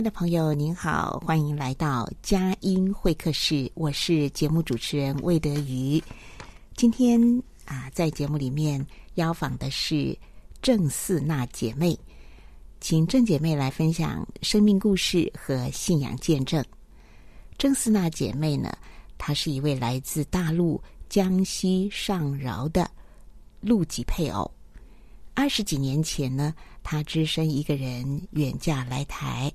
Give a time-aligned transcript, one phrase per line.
[0.00, 6.02] 爱的朋友，您好，欢迎来到佳音会客室，我是节目主持人魏德瑜。
[6.74, 7.20] 今天
[7.66, 8.82] 啊，在节目里面
[9.16, 10.16] 邀访的是
[10.62, 11.94] 郑四娜姐妹，
[12.80, 16.64] 请郑姐妹来分享生命故事和信仰见证。
[17.58, 18.72] 郑四娜姐妹呢，
[19.18, 22.90] 她是一位来自大陆江西上饶的
[23.60, 24.50] 陆籍配偶。
[25.34, 29.52] 二十几年前呢，她只身一个人远嫁来台。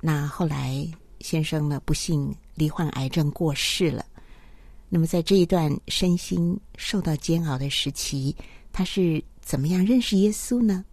[0.00, 0.86] 那后来，
[1.20, 4.04] 先生呢，不幸罹患癌症过世了。
[4.88, 8.34] 那么在这一段身心受到煎熬的时期，
[8.72, 10.84] 他是怎么样认识耶稣呢？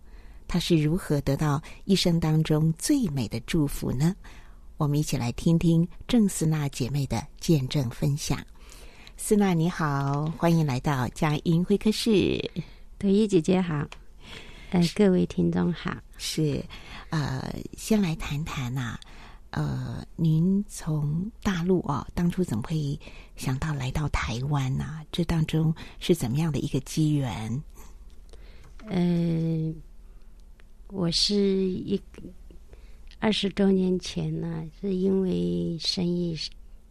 [0.47, 4.15] 他是如何得到一生当中最美的祝福呢？
[4.77, 8.39] 我们一起来听听郑思娜姐妹的见证分享。
[9.15, 12.51] 思娜你好，欢迎来到佳音会客室。
[12.97, 13.85] 德一姐姐好，
[14.73, 16.65] 呃，各位听众好，是。
[17.11, 17.47] 呃，
[17.77, 18.99] 先来谈谈呐、啊，
[19.51, 22.99] 呃，您从大陆哦，当初怎么会
[23.35, 25.05] 想到来到台湾呢、啊？
[25.11, 27.63] 这当中是怎么样的一个机缘？
[28.87, 29.71] 呃，
[30.87, 32.01] 我是一
[33.19, 36.35] 二十多年前呢，是因为生意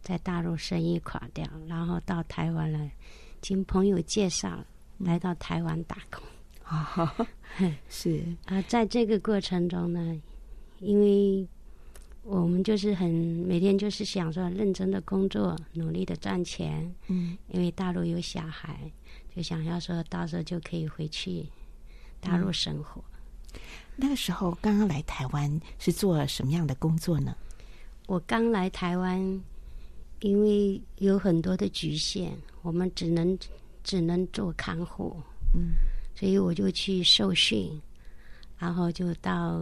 [0.01, 2.89] 在大陆生意垮掉，然后到台湾来，
[3.41, 4.63] 经朋友介绍
[4.97, 6.23] 来到台湾打工。
[6.69, 7.27] 啊，
[7.89, 10.21] 是啊，在这个过程中呢，
[10.79, 11.47] 因为
[12.23, 16.95] 我们就是很每天就是想说认真的工作，努力的赚钱。
[17.07, 18.91] 嗯，因为大陆有小孩，
[19.35, 21.45] 就想要说到时候就可以回去
[22.21, 23.03] 大陆生活。
[23.53, 23.59] 嗯，
[23.97, 27.35] 那个时候刚刚来台湾是做什么样的工作呢？
[28.07, 29.41] 我刚来台湾，
[30.21, 33.37] 因为有很多的局限，我们只能
[33.83, 35.21] 只能做看护。
[35.53, 35.73] 嗯。
[36.15, 37.81] 所以我就去受训，
[38.57, 39.59] 然后就到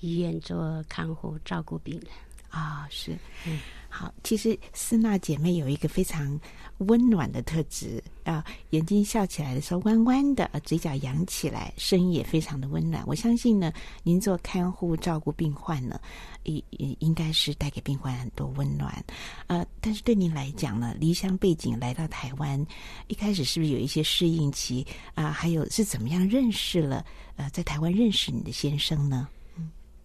[0.00, 2.10] 医院做看护，照顾病人。
[2.48, 3.12] 啊、哦，是，
[3.46, 3.58] 嗯，
[3.96, 4.12] 好。
[4.22, 6.38] 其实四娜姐妹有一个非常
[6.78, 13.02] 温暖的特质啊，眼睛笑起来的时候弯弯的，嘴角扬起来，声音也非常的温暖。
[13.06, 15.98] 我相信呢，您做看护照顾病患呢，
[16.42, 19.02] 也也应该是带给病患很多温暖。
[19.46, 22.66] 呃，但是对您来讲呢，离乡背景来到台湾，
[23.06, 27.02] 一开始是不是有一些适应期啊、还有是怎么样认识了
[27.36, 29.28] 呃，在台湾认识你的先生呢？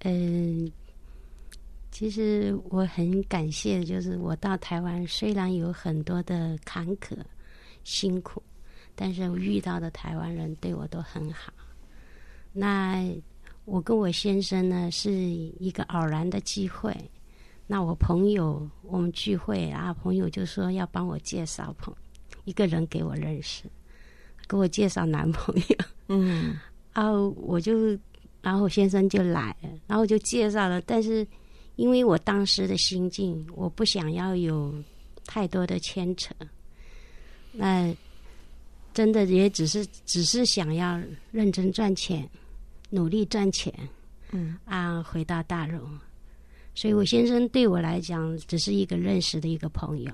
[0.03, 0.71] 嗯。
[1.91, 7.17] 呃其实我很感谢，就是我到台湾，虽然有很多的坎坷、
[7.83, 8.41] 辛苦，
[8.95, 11.51] 但是我遇到的台湾人对我都很好。
[12.53, 13.05] 那
[13.65, 16.95] 我跟我先生呢，是一个偶然的机会。
[17.67, 21.93] 那我朋友我们聚会啊，朋友就说要帮我介绍朋
[22.45, 23.65] 一个人给我认识，
[24.47, 25.77] 给我介绍男朋友。
[26.07, 26.57] 嗯，
[26.93, 27.97] 然后我就，
[28.41, 31.27] 然后我先生就来了，然后我就介绍了，但是。
[31.81, 34.71] 因为我当时的心境，我不想要有
[35.25, 36.31] 太多的牵扯，
[37.51, 37.91] 那
[38.93, 41.01] 真的也只是只是想要
[41.31, 42.29] 认真赚钱，
[42.91, 43.73] 努力赚钱，
[44.29, 45.79] 嗯啊，回到大陆。
[46.75, 50.13] 所以我先生对我来讲只是一个认识的一个朋友，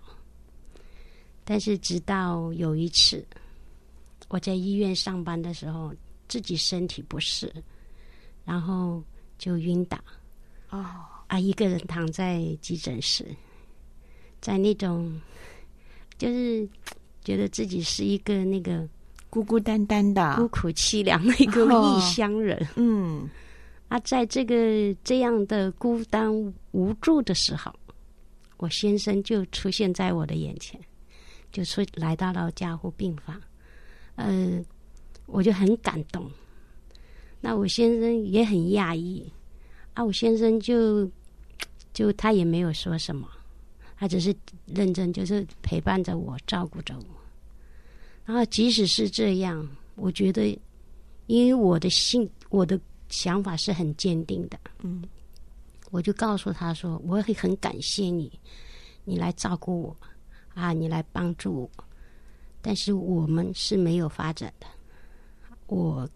[1.43, 3.27] 但是直到有一次
[4.29, 5.93] 我在医院上班的时候，
[6.29, 7.53] 自己身体不适，
[8.45, 9.03] 然后
[9.37, 9.99] 就晕倒，
[10.69, 10.95] 哦。
[11.27, 13.25] 啊，一个人躺在急诊室，
[14.39, 15.19] 在那种
[16.17, 16.67] 就是
[17.23, 18.87] 觉得自己是一个那个
[19.29, 22.57] 孤孤单单的、孤苦凄凉的一个异乡人。
[22.57, 23.29] 哦、嗯，
[23.89, 26.33] 啊，在这个这样的孤单
[26.71, 27.73] 无助的时候，
[28.55, 30.79] 我先生就出现在我的眼前，
[31.51, 33.41] 就出来到了加护病房，
[34.15, 34.63] 呃，
[35.25, 36.31] 我就很感动。
[37.41, 39.29] 那我先生也很讶异，
[39.93, 41.09] 啊，我先生就
[41.97, 43.27] 就他也没有说什么，
[43.97, 44.31] 他只是
[44.67, 47.05] 认真就是陪伴着我，照顾着我。
[48.23, 50.55] 然后即使是这样，我觉得，
[51.25, 52.79] 因为我的心，我的
[53.09, 55.03] 想法是很坚定的，嗯，
[55.89, 58.31] 我就告诉他说，我会很感谢你，
[59.03, 59.97] 你来照顾我，
[60.53, 61.85] 啊，你来帮助我，
[62.61, 64.67] 但是我们是没有发展的，
[65.65, 66.07] 我。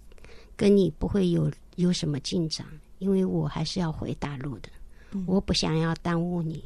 [0.57, 2.63] 跟你不会有有什么进展，
[2.99, 4.80] 因为我还是要回大陆的，嗯、
[5.25, 6.63] 我不想要耽误你，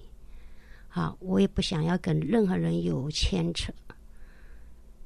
[0.88, 3.74] 好，我也不想要跟任何人有牵扯。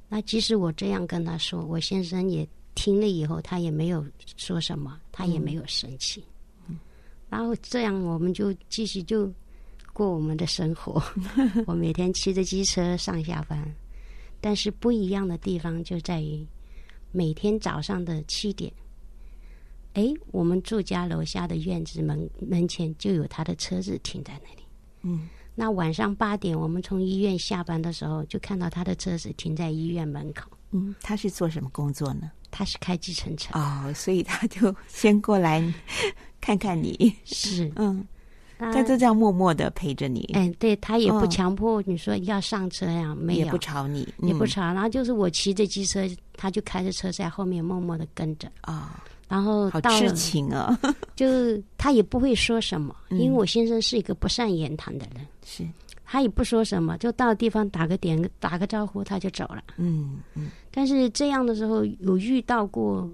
[0.08, 4.06] 那即使我这样跟他说，我先生也听了以后，他也没有
[4.38, 6.24] 说什么，他也没有生气。
[6.68, 6.78] 嗯、
[7.30, 9.32] 然后这样，我们就继续就
[9.94, 11.02] 过我们的生活。
[11.68, 13.64] 我每天骑着机车上下班，
[14.42, 16.46] 但是不一样的地方就在于。
[17.12, 18.72] 每天早上的七点，
[20.00, 24.62] 哎，我们住家楼下的院子门门前就有他的车子停在那里。
[25.02, 30.50] 嗯，那晚上八点，我们从医院下班的时候，就看到他的车子停在医院门口。
[30.72, 32.32] 嗯，他是做什么工作呢？
[32.50, 33.60] 他是开计程车。
[33.60, 35.62] 哦，所以他就先过来
[36.40, 37.14] 看看你。
[37.26, 38.08] 是， 嗯。
[38.58, 44.62] 他就这样默默的陪着你，哎，对，他也不强迫你说要上车呀，没有，也不吵你，也不吵。
[44.62, 46.02] 然后就是我骑着机车，
[46.34, 49.02] 他就开着车在后面默默的跟着啊。
[49.30, 50.78] 然后好痴情啊！
[51.16, 51.26] 就
[51.78, 55.66] 他也不会说什么，因为我先生是一个不善言谈的人，是，
[56.04, 59.64] 他也不说什么，就到地方打个点，打个招呼，他就走了。
[59.78, 60.50] 嗯嗯。
[60.72, 63.10] 但是这样的时候有遇到过，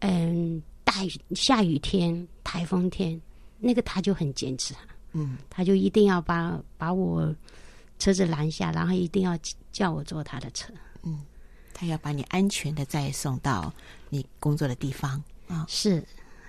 [0.00, 3.20] 嗯，大雨、下雨天、台风天。
[3.64, 4.74] 那个他就很坚持，
[5.12, 7.32] 嗯，他就一定要把把我
[7.96, 9.38] 车子拦下，然后一定要
[9.70, 10.72] 叫我坐他的车，
[11.04, 11.20] 嗯，
[11.72, 13.72] 他要把你安全的再送到
[14.08, 16.02] 你工作的地方啊，哦、是，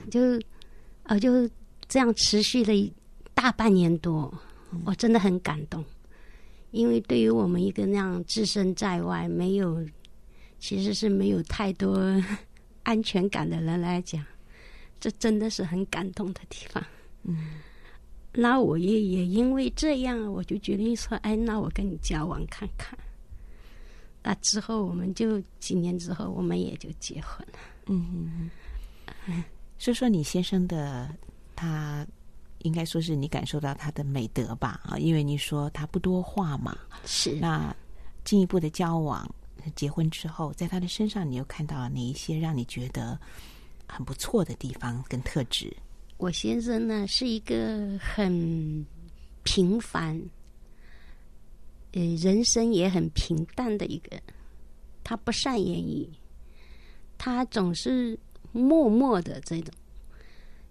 [0.10, 0.20] 就
[1.04, 1.50] 呃就
[1.88, 2.94] 这样持续了
[3.34, 4.34] 大半年多，
[4.86, 5.84] 我真的很感动，
[6.72, 9.86] 因为对于我们一个那样置身在外，没有
[10.60, 12.00] 其实是没有太多
[12.84, 14.24] 安全感的人来讲，
[15.00, 16.84] 这真的是很感动的地方。
[17.24, 17.60] 嗯，
[18.34, 22.98] 那我也也因为这样，我就决定说，哎，那我跟你交往看看。
[24.24, 27.60] 那之后，我们就几年之后，我们也就结婚了。
[27.88, 28.50] 嗯。
[29.80, 31.10] 说说你先生的，
[31.56, 32.06] 他
[32.60, 34.80] 应该说是你感受到他的美德吧？
[34.86, 36.78] 啊，因为你说他不多话嘛。
[37.06, 37.36] 是。
[37.36, 37.76] 那
[38.24, 39.30] 进一步的交往，
[39.76, 43.20] 结婚之后，在他的身上，你又看到哪一些让你觉得
[43.88, 45.76] 很不错的地方跟特质？
[46.18, 48.86] 我先生呢，是一个很
[49.44, 50.18] 平凡，
[51.92, 54.18] 呃，人生也很平淡的一个。
[55.04, 56.10] 他不善言语，
[57.18, 58.18] 他总是
[58.54, 59.74] 默默的这种。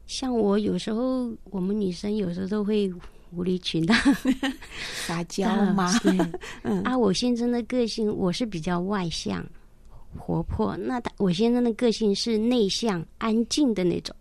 [0.07, 2.91] 像我有时候，我们女生有时候都会
[3.31, 3.95] 无理取闹、
[5.07, 5.93] 撒娇嘛。
[6.63, 9.47] 嗯、啊，我先生的个性，我是比较外向、
[10.17, 10.77] 活泼。
[10.77, 14.15] 那他，我先生的个性是内向、安静的那种。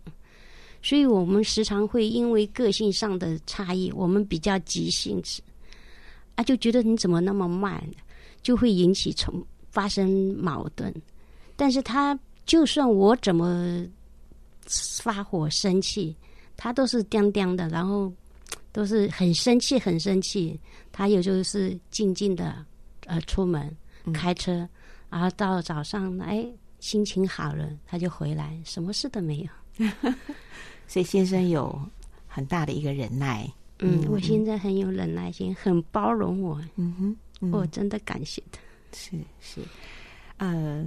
[0.82, 5.42] 所以我们时常会因为个性上的差异，我们比较急性子，
[6.34, 7.80] 啊，就觉得你怎么那么慢，
[8.42, 10.92] 就会引起从发生矛盾。
[11.54, 13.86] 但是他就算我怎么
[15.02, 16.14] 发火生气，
[16.56, 18.12] 他都是叮叮的，然后
[18.72, 20.58] 都是很生气很生气。
[20.90, 22.64] 他有时候是静静的
[23.06, 23.74] 呃出门
[24.12, 24.68] 开车，嗯、
[25.10, 26.46] 然后到早上哎
[26.80, 29.88] 心情好了，他就回来，什么事都没有。
[30.86, 31.80] 所以先生有
[32.26, 38.60] 很大的一个忍耐，嗯，我现在很有忍耐心，很包容我，嗯哼，嗯我真的感谢他。
[38.92, 39.62] 是是，
[40.36, 40.84] 呃，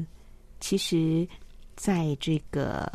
[0.59, 1.27] 其实
[1.75, 2.91] 在这个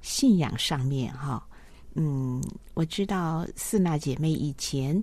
[0.00, 1.46] 信仰上面哈，
[1.94, 2.42] 嗯，
[2.74, 5.02] 我知道四娜姐妹以前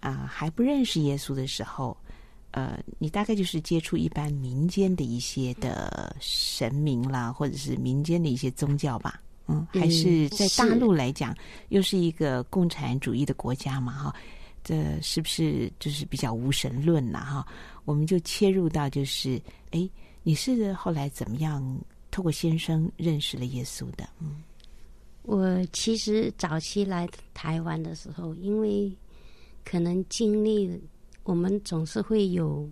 [0.00, 1.96] 啊、还不认识耶稣的时候，
[2.50, 9.22] 呃，你大概就是接触一般民间的一些的神明啦，或者是民间的一些宗教吧。
[9.46, 11.32] 嗯，还是在大陆来讲，
[11.68, 14.14] 又是一个共产主义的国家嘛，哈，
[14.64, 17.20] 这是不是就是比较无神论呐？
[17.20, 17.46] 哈，
[17.84, 19.40] 我们就切入到就是，
[19.70, 19.88] 哎，
[20.24, 21.64] 你是后来怎么样
[22.12, 24.08] 透过先生认识了耶稣的？
[24.20, 24.44] 嗯，
[25.22, 28.96] 我其实早期来台湾的时候，因为
[29.64, 30.80] 可能经历，
[31.24, 32.70] 我们总是会有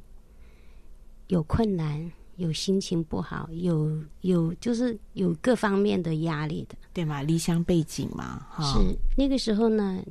[1.26, 2.08] 有困难。
[2.36, 6.74] 有心情不好，有有就是有各方面的压力的。
[6.94, 7.20] 对吗？
[7.20, 8.64] 离乡背景嘛，哈。
[8.64, 8.78] 是
[9.14, 10.02] 那个时候呢，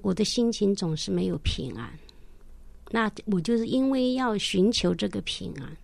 [0.00, 1.92] 我的心情总是没有平安。
[2.90, 5.76] 那我就是因为要寻求这个平安，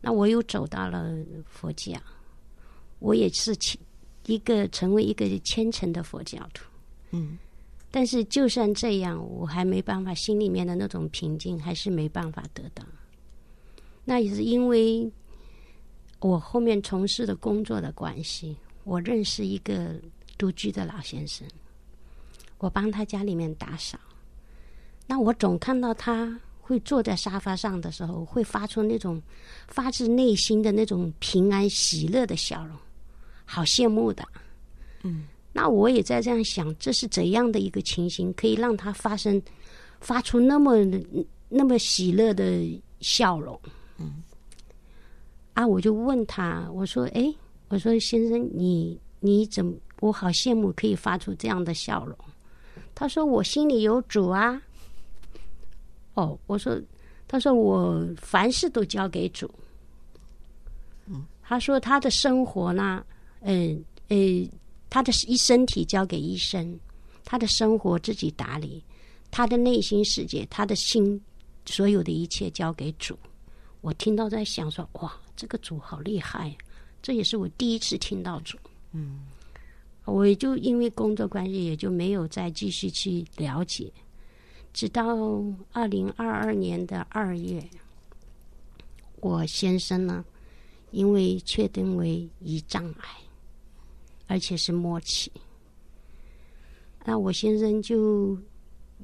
[0.00, 2.00] 那我又走到了佛教，
[2.98, 3.56] 我也是
[4.26, 6.64] 一个成为一个虔诚的佛教徒。
[7.10, 7.38] 嗯，
[7.90, 12.84] 但是就算这样，我还没办法，心里面的那种平静还是没办法得到。
[14.04, 15.10] 那也是因为
[16.20, 19.94] 我后面从事的工作的关系，我认识一个
[20.36, 21.46] 独居的老先生，
[22.58, 23.98] 我帮他家里面打扫。
[25.06, 29.22] 那我总看到他会坐在沙发上的时候，会发出那种
[29.68, 32.76] 发自内心的那种平安喜乐的笑容，
[33.50, 34.22] 好羡慕的。
[35.02, 35.24] 嗯，
[35.54, 39.40] 那我也在这样想，这是怎样的一个情形，可以让他发生
[40.00, 40.76] 发出那么
[41.48, 42.62] 那么喜乐的
[43.00, 43.58] 笑容？
[43.98, 44.22] 嗯，
[45.54, 47.34] 啊，我就问他，我说：“哎，
[47.68, 49.72] 我说先生，你你怎么？
[50.00, 52.16] 我好羡慕可以发出这样的笑容。”
[52.94, 54.60] 他说：“我心里有主啊。”
[56.14, 56.78] 哦，我说，
[57.26, 59.48] 他说我凡事都交给主。
[61.06, 63.04] 嗯，他说他的生活呢，
[63.40, 64.48] 嗯呃，呃，
[64.90, 66.78] 他的一身体交给医生，
[67.24, 68.82] 他的生活自己打理，
[69.30, 71.20] 他的内心世界，他的心，
[71.66, 73.18] 所有的一切交给主。
[73.80, 76.56] 我听到在想说，哇，这个主好厉害，
[77.00, 78.58] 这也是我第一次听到主。
[78.92, 79.20] 嗯，
[80.04, 83.92] 我也就因为工作关系，也就没有再继续去了解。
[84.72, 85.04] 直到
[85.72, 87.62] 二零二二年的二月，
[89.20, 90.24] 我先生呢，
[90.90, 93.08] 因为确定为胰脏癌，
[94.28, 95.32] 而且是默契。
[97.04, 98.38] 那我先生就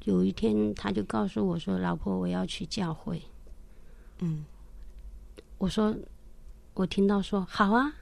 [0.05, 3.21] 有一天，他就告诉我说：“老婆，我要去教会。”
[4.19, 4.45] 嗯，
[5.57, 5.93] 我说
[6.75, 7.93] ：“我听到说好啊，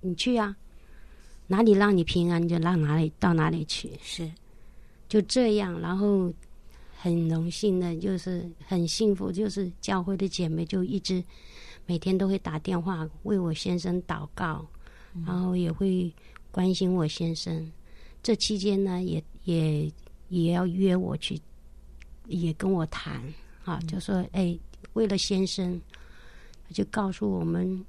[0.00, 0.56] 你去啊，
[1.46, 4.32] 哪里让你平安就让哪里到哪里去。”是，
[5.08, 6.32] 就这样，然后。
[6.96, 11.22] 很荣幸的，就是很幸福，就是教会的姐妹就一直
[11.84, 14.73] 每天都会打电话为我先生祷告，嗯、
[15.26, 16.12] 然后也会
[16.50, 17.70] 关心我先生。
[18.22, 19.92] 这期间呢，也也
[20.28, 21.40] 也要约我去，
[22.26, 23.22] 也跟我谈
[23.64, 24.58] 啊，就说哎，
[24.94, 25.80] 为了先生，
[26.72, 27.84] 就告诉我们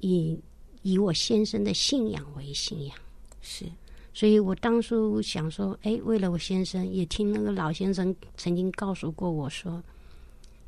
[0.00, 0.38] 以
[0.82, 2.96] 以我先生的信仰为信仰
[3.40, 3.64] 是。
[4.12, 9.82] 所以我当初想说，哎，为了我先生，也听那个老先生曾经告诉过我说，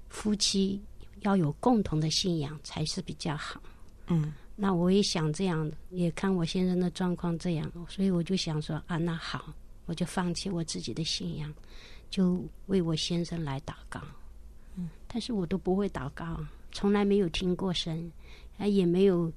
[0.09, 0.80] 夫妻
[1.21, 3.62] 要有共同的信仰才是比较好。
[4.09, 9.52] 嗯，那我也想这样，也看我先生的状况这样，所以我就想说，啊，那好，
[9.84, 11.54] 我就放弃我自己的信仰，
[12.10, 14.00] 就为我先生来祷告。
[14.76, 18.10] 嗯，但是我都不会祷告，从来没有听过神，
[18.58, 19.32] 啊，也没有。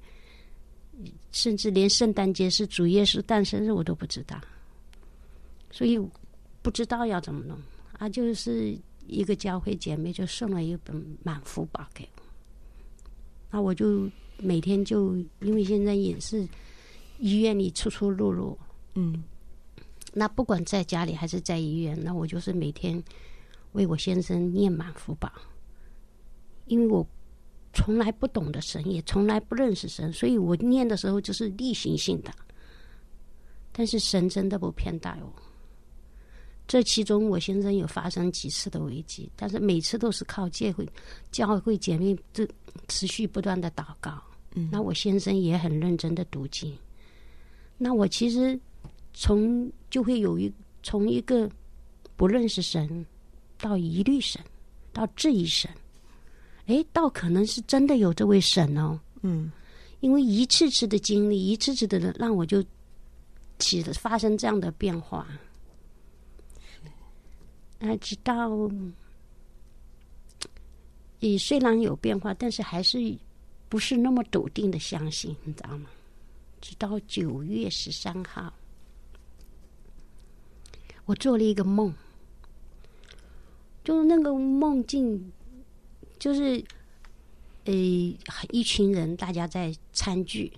[1.32, 4.38] 甚至连圣诞节是主耶稣诞生日我都不知道，
[5.70, 5.98] 所以
[6.60, 7.56] 不知道要怎么弄
[7.96, 8.06] 啊。
[8.06, 12.22] 就是一个教会姐妹就送了一本满福宝给我，
[13.50, 14.10] 那我就
[14.42, 16.48] 每天就因为现在也是
[17.18, 18.58] 医院里出出入入，
[18.94, 19.22] 嗯，
[20.12, 23.02] 那不管在家里还是在医院，那我就是每天
[23.72, 25.30] 为我先生念满福宝，
[26.66, 27.06] 因为我。
[27.72, 32.34] 从来不懂得神，也从来不认识神，所以我念的时候就是例行性的。
[33.70, 35.32] 但是神真的不偏待我。
[36.66, 40.84] 这其中，我先生有发生几次的危机，但是每次都是靠教会、
[41.30, 42.44] 教会姐妹这
[42.88, 44.20] 持续不断的祷告。
[44.54, 46.76] 嗯，那我先生也很认真的读经。
[47.78, 48.58] 那我其实
[49.12, 50.52] 从就会有一
[50.82, 51.50] 从一个
[52.16, 53.06] 不认识神，
[53.58, 54.42] 到疑虑神，
[54.92, 55.70] 到质疑神。
[56.66, 59.00] 哎，倒可能是真的有这位神哦。
[59.22, 59.50] 嗯，
[60.00, 62.62] 因为一次次的经历，一次次的让我就
[63.58, 65.26] 起了发生这样的变化。
[67.80, 68.50] 啊，直到
[71.20, 72.98] 也虽然有变化，但是还是
[73.70, 75.88] 不是那么笃定的相信，你知道吗？
[76.60, 78.52] 直到九月十三号，
[81.06, 81.90] 我做了一个梦，
[83.82, 85.32] 就是那个梦境。
[86.18, 86.62] 就是，
[87.64, 87.72] 呃，
[88.50, 90.52] 一群人大家在餐聚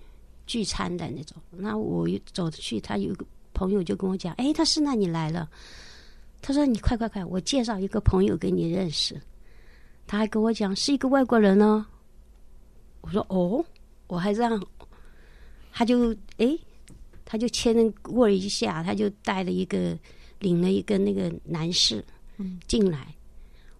[0.45, 1.41] 聚餐的那种。
[1.51, 5.49] 那我走着去，他有个朋友就跟我讲：“哎，他是那你来了。”
[6.41, 9.21] 他说：“你快快快，我介绍一个朋友给你认识。”
[10.05, 11.87] 他还跟我讲是一个外国人呢。
[13.03, 13.63] 我说：“哦，
[14.07, 14.67] 我还这样。”
[15.71, 16.57] 他就哎，
[17.25, 19.97] 他就牵过一下，他就带了一个
[20.39, 22.03] 领了一个那个男士
[22.67, 23.07] 进来。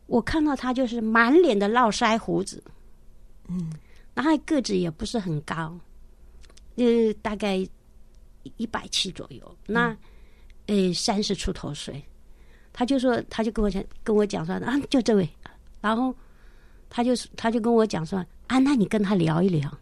[0.07, 2.63] 我看到他就是满脸的络腮胡子，
[3.47, 3.71] 嗯，
[4.13, 5.79] 然后个子也不是很高，
[6.75, 7.57] 呃，大概
[8.57, 9.95] 一百七左右，那
[10.65, 12.03] 呃三十出头岁，
[12.73, 15.29] 他就说，他就跟我讲，跟我讲说啊，就这位，
[15.79, 16.13] 然后
[16.95, 19.79] 他就他就跟我讲说啊，那你跟他聊一聊。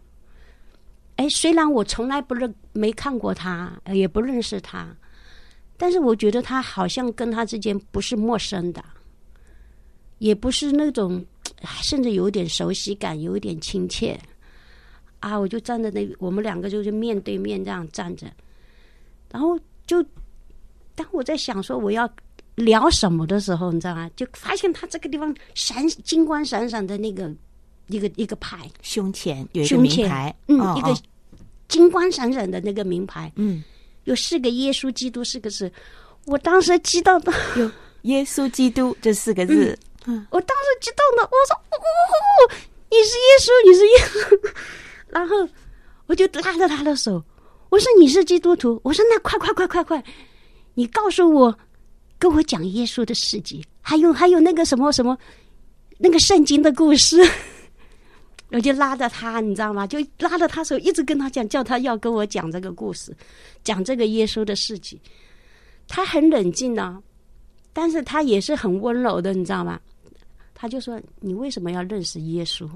[1.18, 4.96] 哎，虽然我从来不认没看过他，也不认识他，
[5.76, 8.82] 但是我觉得他好像跟他之间不是陌生的，
[10.20, 11.24] 也不是那种，
[11.84, 14.18] 甚至有点熟悉感，有一点亲切。
[15.20, 18.26] 啊，我就站在那，我们两个就是面对面这样站着，
[19.30, 20.02] 然后就
[20.96, 22.10] 当我在想说我要
[22.56, 24.10] 聊什么的时候，你知道吗？
[24.16, 27.32] 就发现他这个地方闪金光闪闪的那个。
[27.88, 30.98] 一个一个牌，胸前有一个名牌，嗯，哦、一个
[31.68, 33.62] 金光闪闪的那个名牌，嗯，
[34.06, 35.70] 有四个耶稣基督四个字，
[36.24, 37.70] 我当时激动的，有
[38.04, 42.54] 耶稣基督这四个字，嗯，我当时激动的，我说，哦，哦，
[42.90, 44.54] 你是耶稣，你是耶稣，
[45.12, 45.36] 然后
[46.06, 47.22] 我就拉着他的手，
[47.68, 50.02] 我说你是基督徒，我说那快快快快快，
[50.76, 51.60] 你告诉我，
[52.22, 55.18] 跟我讲耶稣的事迹，还有还有那个什么什么，
[55.98, 57.18] 那个圣经的故事。
[58.54, 59.88] 我就拉着他，你知道吗？
[59.88, 63.12] 就拉着他手，一直跟他讲，叫他要跟我讲这个故事，
[63.64, 65.02] 讲这个耶稣的事迹。
[65.88, 67.02] 他很冷静呢，
[67.74, 69.80] 但是他也是很温柔的，你知道吗？
[70.54, 72.70] 他就说：“你为什么要认识耶稣？”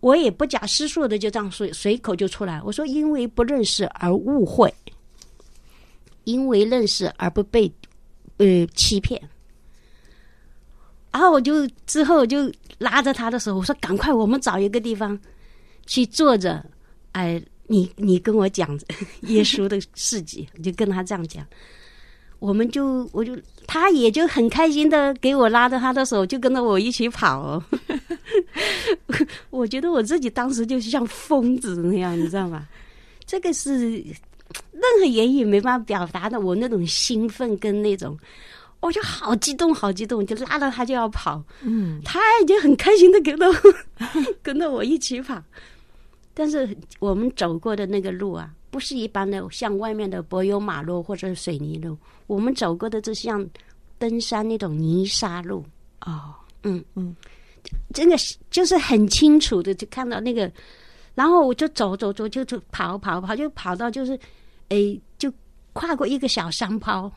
[0.00, 4.72] 我也不假思索的就这样随随口就出来，我说：“因为不认识而误会，
[6.24, 7.72] 因为认识而不被
[8.38, 9.20] 呃欺骗。”
[11.12, 15.18] 然后我就之后就拉着他的手，我说：“赶快，我们找一个地方
[15.86, 16.64] 去坐着。”
[17.12, 18.78] 哎，你你跟我讲
[19.22, 21.44] 耶稣的事迹，我就跟他这样讲。
[22.38, 27.60] 我们就我就他也就很开心的给我拉着他的手，就跟着我一起跑。
[29.50, 32.68] 我觉得我自己当时就像疯子那样，你知道吗？
[33.26, 34.04] 这个是
[34.80, 38.18] 任何言语没办法表达的，我那种兴奋跟那种。
[38.80, 41.42] 我就好激动，好激动，就拉着他就要跑。
[41.62, 43.46] 嗯，他已经很开心的跟着
[44.40, 45.42] 跟着我一起跑。
[46.32, 53.44] 但是我们走过的那个路啊，不是一般的像外面的柏油马路或者水泥路，我们走过的就像
[53.98, 55.64] 登山那种泥沙路。
[56.02, 57.16] 哦，嗯嗯，
[57.92, 60.48] 真的是就是很清楚的就看到那个，
[61.16, 64.16] 然后我就走走走，就就跑跑跑，就跑到就是，
[64.68, 65.32] 哎，就
[65.72, 67.10] 跨过一个小山坡。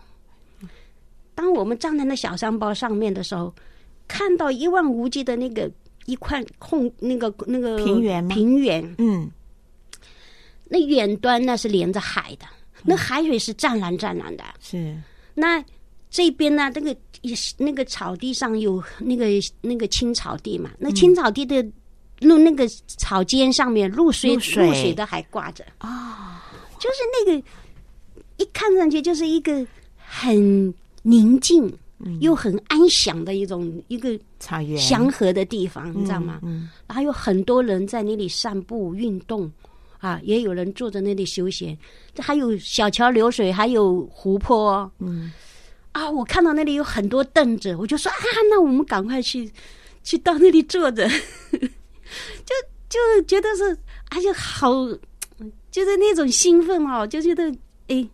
[1.34, 3.54] 当我们站在那小山包上面的时候，
[4.08, 5.72] 看到一望无际的那个
[6.06, 8.36] 一块空那个那个平原吗？
[8.36, 9.32] 平原，嗯，
[10.66, 12.46] 那远端那是连着海的，
[12.84, 14.44] 那海水是湛蓝湛蓝的。
[14.60, 14.96] 是。
[15.34, 15.64] 那
[16.10, 19.26] 这边呢，那个也是那个草地上有那个
[19.62, 21.66] 那个青草地嘛，那青草地的
[22.20, 26.31] 路那个草尖上面露水露水，露水都还挂着啊，
[26.82, 27.48] 就是那个
[28.38, 29.66] 一看上去就是一个
[29.96, 30.74] 很。
[31.04, 31.68] 宁静
[32.20, 36.40] 又很安详的一种、嗯、一个草原祥和的地方，你知道吗？
[36.44, 39.52] 嗯，然后有很多人在那里散步运动，
[39.98, 41.76] 啊，也有人坐在那里休闲。
[42.14, 44.92] 这还有小桥流水，还有湖泊。
[45.00, 45.32] 嗯，
[45.92, 48.18] 啊，我看到那里有很多凳子，我就说啊，
[48.52, 49.52] 那我们赶快去
[50.04, 51.10] 去到那里坐着，
[51.50, 52.54] 就
[52.88, 53.76] 就觉得是
[54.10, 54.72] 哎且好，
[55.72, 57.52] 就是那种兴奋哦，就觉得
[57.88, 58.08] 哎，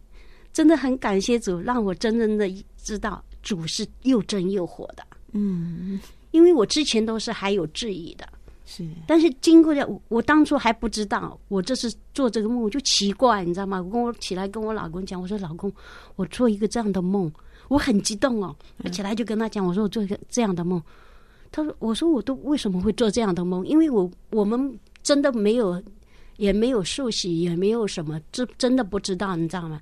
[0.53, 2.49] 真的很感谢主，让我真正的。
[2.77, 5.99] 知道主是又真又活的，嗯，
[6.31, 8.25] 因为我之前都是还有质疑的，
[8.65, 13.81] 是，但是经过这，我当初还不知道，我这是做这个梦就奇怪，你知道吗？
[13.81, 15.69] 我跟我起来跟我老公讲，我说老公，
[16.15, 17.29] 我做一个这样的梦，
[17.67, 20.81] 我很激动哦，我起来就跟他讲，我说我做一个这样的梦，
[21.51, 23.67] 他说，我说我都为什么会做这样的梦？
[23.67, 25.83] 因为我我们真的没有，
[26.37, 29.81] 也没有受洗，也没有什么，这真的不知道，你知道吗？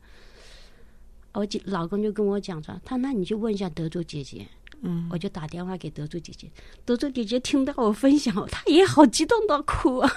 [1.34, 4.48] 我老公就跟我讲说，他那你就问一下德州姐姐，
[4.80, 6.50] 嗯，我就打电话给德珠姐姐，
[6.86, 10.10] 德珠姐姐听到我分享，她也好激动到哭啊。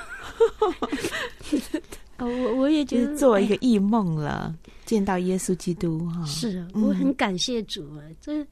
[2.18, 8.46] 我我也觉得做一个异梦了，哎、见到耶稣基督哈，是我很感谢主啊，嗯、这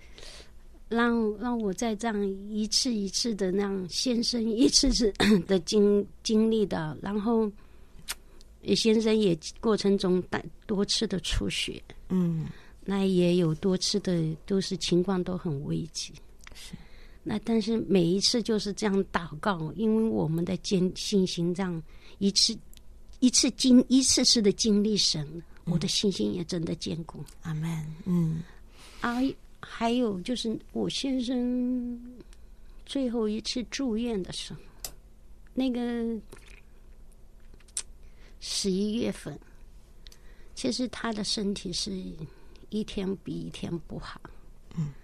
[0.88, 5.12] 让让我在这样一次一次的那样先生一次次
[5.46, 7.48] 的经经历的，然后。
[8.74, 12.46] 先生也过程中带多次的出血，嗯，
[12.84, 16.12] 那也有多次的都是情况都很危急，
[16.54, 16.74] 是。
[17.22, 21.82] 那但是每一次就是这样祷告，因为我们的坚信心这样
[22.18, 22.56] 一次
[23.20, 25.24] 一次经一次次的经历神，
[25.64, 27.24] 嗯，我的信心也真的坚固。
[27.42, 27.86] 阿门。
[28.04, 28.42] 嗯，
[29.00, 29.20] 啊，
[29.60, 32.00] 还有就是我先生
[32.84, 34.60] 最后一次住院的时候，
[35.54, 36.18] 那个。
[38.48, 39.36] 十一月份，
[40.54, 41.92] 其实他的身体是
[42.70, 44.20] 一天比一天不好。
[44.76, 44.94] 嗯，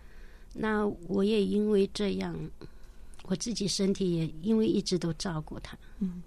[0.54, 2.38] 那我也因为这样，
[3.24, 5.76] 我自己身体也因为一直都照顾他。
[5.98, 6.22] 嗯，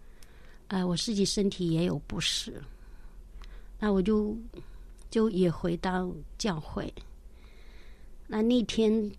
[0.67, 2.62] 啊、呃，我自己身体也有不适，
[3.80, 4.38] 那我就
[5.10, 6.93] 就也回到教会。
[8.28, 9.10] 那那天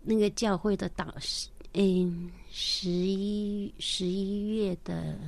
[0.00, 5.18] 那个教会的导师，嗯，十一十一月的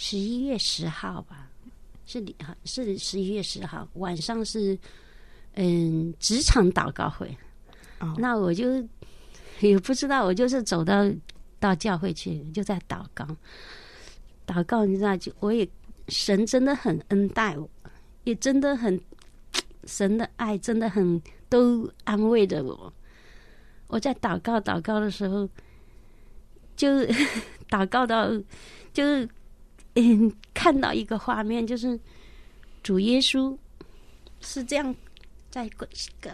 [0.00, 1.50] 十一月十号吧，
[2.06, 2.24] 是
[2.64, 4.78] 是十一月十号晚上是
[5.54, 7.36] 嗯职场祷告会。
[7.98, 8.80] 哦，那我就
[9.58, 11.04] 也不知道，我就是走到
[11.58, 13.26] 到教会去，就在祷告，
[14.46, 15.68] 祷告，你知道，就我也
[16.06, 17.68] 神真的很恩待我，
[18.22, 18.98] 也真的很。
[19.84, 22.92] 神的爱真的很都安慰着我。
[23.86, 25.48] 我在祷告祷告的时候，
[26.76, 26.88] 就
[27.70, 28.30] 祷告到，
[28.92, 29.26] 就是
[30.00, 31.98] 嗯， 看到一个画面，就是
[32.82, 33.56] 主耶稣
[34.40, 34.94] 是这样
[35.50, 35.86] 在挂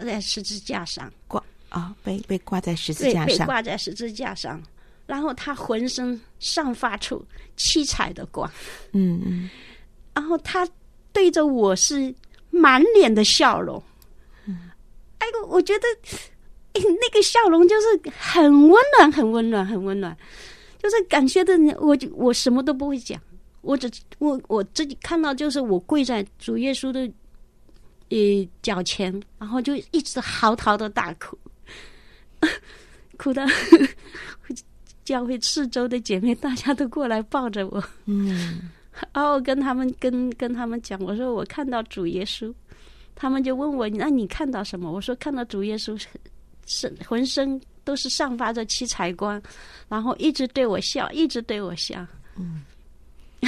[0.03, 4.61] 在十字架上挂啊、哦，被被挂在十字架上，被挂在十字架上，
[5.05, 7.25] 然后他浑身散发出
[7.57, 8.49] 七彩的光，
[8.93, 9.49] 嗯嗯，
[10.13, 10.67] 然后他
[11.11, 12.13] 对着我是。
[12.51, 13.83] 满脸的笑容，
[14.45, 14.71] 嗯
[15.17, 15.85] 哎，我觉得
[16.73, 20.15] 那个笑容就是很温暖，很温暖，很温暖，
[20.81, 23.21] 就是感觉的，我就我什么都不会讲，
[23.65, 27.01] 我只我我自己看到就是我跪在主耶稣的
[28.09, 31.37] 呃脚前，然后就一直嚎啕的大哭，
[33.17, 33.45] 哭到
[35.03, 38.69] 教会四周的姐妹大家都过来抱着我，嗯。
[39.11, 42.53] 然后跟他们跟跟他们讲，我说我看到主耶稣，
[43.13, 44.89] 他们就问我，那你看到什么？
[44.89, 46.01] 我说看到主耶稣
[46.65, 49.41] 是浑身都是散发着七彩光，
[49.89, 52.07] 然后一直对我笑，一直对我笑。
[52.37, 52.63] 嗯，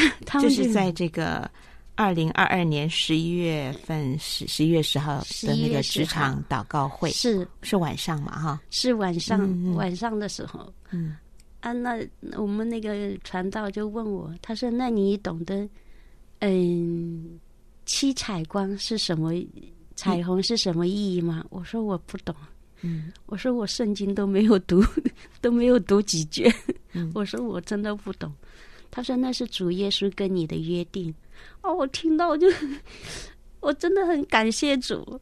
[0.26, 1.50] 他们就，是在这个
[1.96, 8.38] 二零二二年十一月份十十一月十号的那个职场祷告会，是是晚上嘛？
[8.40, 11.16] 哈，是晚上，晚上的时候，嗯。
[11.60, 11.98] 啊，那
[12.38, 15.68] 我们那个传道就问我，他说：“那你懂得，
[16.40, 17.40] 嗯，
[17.88, 19.34] 七彩光是什么？
[19.96, 22.34] 彩虹是什么意义吗？”我说：“我不懂。”
[22.84, 24.86] 嗯，我说：“我圣经都没有读，
[25.42, 26.50] 都没有读几卷。
[26.94, 28.32] 嗯”我说：“我真的不懂。”
[28.98, 31.14] 他说：“那是主耶稣跟你的约定。”
[31.62, 32.48] 哦，我听到我就，
[33.62, 35.22] 我真的很感谢主，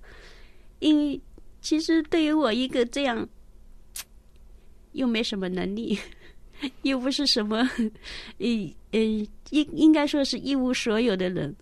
[0.79, 1.21] 因为
[1.59, 3.27] 其实对于我一个这样
[4.93, 5.99] 又没什么能力。
[6.83, 7.57] 又不是什么，
[8.39, 8.47] 呃
[8.91, 8.99] 呃，
[9.49, 11.53] 应应该说是一无所有的人，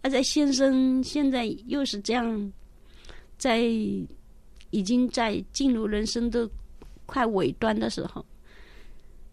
[0.00, 2.50] 而在先生现在又是这样，
[3.36, 3.60] 在
[4.70, 6.48] 已经在进入人生的
[7.04, 8.24] 快尾端的时候，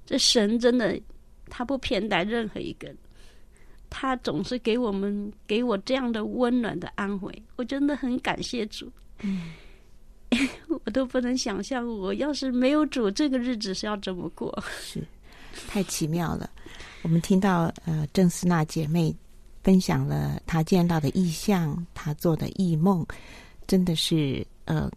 [0.05, 0.99] 这神真的
[1.49, 2.97] 他不偏待任何一个人，
[3.89, 8.91] 他总是给我们给我这样的温暖的安慰，我真的很感谢主。
[9.21, 9.53] 嗯，
[10.85, 14.63] 我都不能想象，我要是没有主，这个日子是要怎么过？
[14.81, 15.03] 是。
[15.69, 16.49] 太奇妙了！
[17.01, 19.15] 我们听到呃，郑思娜姐妹
[19.63, 23.05] 分享了她见到的异象，她做的异梦，
[23.65, 24.91] 真的是呃，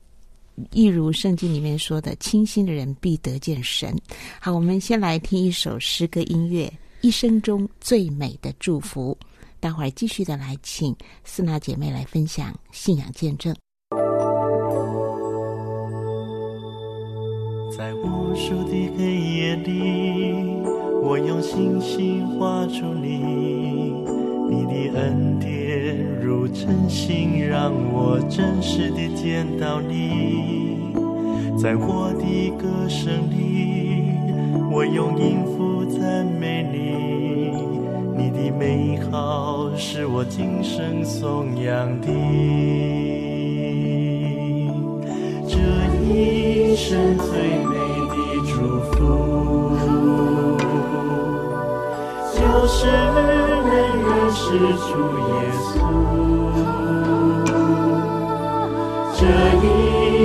[0.73, 3.97] 一如圣经里面说的：“清心的人必得见神。”
[4.41, 6.67] 好，我们先来听一首诗歌音乐，
[7.01, 9.17] 《一生中最美的祝福》。
[9.61, 10.95] 待会儿继续的来请
[11.25, 13.55] 四娜姐妹来分享信仰见证。
[17.77, 20.33] 在无数的黑夜里，
[21.03, 23.19] 我用星星画出你，
[24.49, 25.68] 你的恩典
[26.29, 30.93] 如真心，让我真实地见到你。
[31.57, 34.13] 在我的歌声里，
[34.71, 37.57] 我用音符赞美你，
[38.15, 42.07] 你的美好是我今生颂扬的。
[45.49, 45.57] 这
[46.05, 47.75] 一生最美
[48.13, 48.99] 的祝福，
[52.35, 52.39] 就
[52.69, 52.87] 是
[53.79, 54.91] 仍然是主
[55.29, 55.31] 耶
[55.63, 55.71] 稣。
[59.15, 59.21] 这
[59.63, 59.65] 一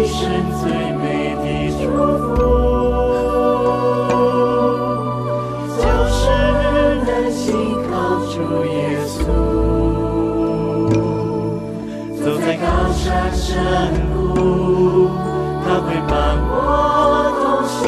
[0.07, 0.17] 生
[0.59, 0.63] 最
[0.93, 1.03] 美
[1.35, 1.45] 的
[1.77, 1.83] 祝
[2.17, 2.27] 福，
[5.77, 6.21] 就是
[7.05, 7.43] 能信
[7.89, 7.91] 靠
[8.25, 8.33] 主
[8.65, 8.73] 耶
[9.05, 9.15] 稣。
[12.23, 13.01] 走在高山
[13.35, 13.41] 深
[14.13, 14.17] 谷。
[15.65, 16.11] 他会伴
[16.49, 16.51] 我
[17.39, 17.81] 同行，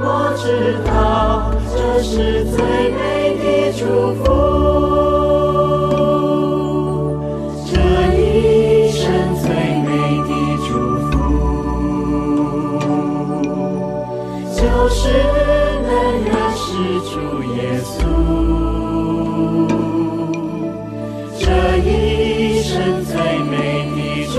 [0.00, 0.42] 我知
[0.84, 0.90] 道
[2.02, 2.56] 是最
[2.90, 3.84] 美的祝
[4.14, 4.24] 福
[7.66, 7.72] 这
[8.14, 9.02] 一生
[9.42, 9.46] 最
[9.82, 9.88] 美
[10.22, 10.30] 的
[10.68, 10.70] 祝
[11.10, 11.12] 福。
[14.54, 14.98] 就是
[15.82, 15.90] 能
[16.24, 16.66] 认识
[17.10, 17.12] 主
[17.54, 17.90] 耶稣
[21.38, 21.42] 这
[21.78, 23.12] 一生最
[23.50, 23.52] 美
[23.96, 23.98] 的
[24.32, 24.36] 祝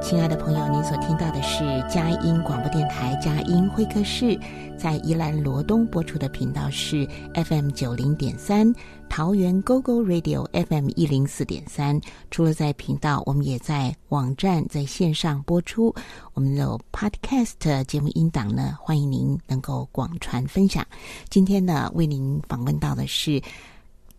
[0.00, 1.58] 亲爱的朋友，您所听到的是
[1.88, 4.38] 佳音广播电台佳音会客室，
[4.78, 8.72] 在宜兰罗东播出的频道是 FM 九零点三，
[9.08, 12.00] 桃园 GO GO Radio FM 一零四点三。
[12.30, 15.94] 除了在频道，我们也在网站在线上播出。
[16.32, 20.86] 我们有 Podcast 节目音档呢，欢迎您能够广传分享。
[21.28, 23.42] 今天呢，为您访问到的是。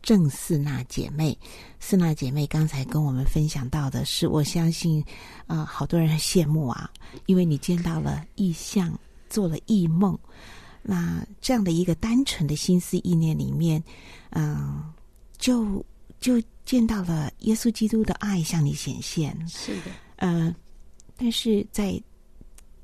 [0.01, 1.37] 郑四娜姐妹，
[1.79, 5.01] 四娜姐妹刚才跟我们分享到的是，我相信
[5.45, 6.89] 啊、呃，好多人很羡慕啊，
[7.25, 8.97] 因为你见到了异象，
[9.29, 10.17] 做了异梦。
[10.81, 13.83] 那这样的一个单纯的心思意念里面，
[14.29, 14.93] 嗯、呃，
[15.37, 15.85] 就
[16.19, 19.37] 就见到了耶稣基督的爱向你显现。
[19.47, 20.55] 是的，嗯、呃，
[21.17, 22.01] 但是在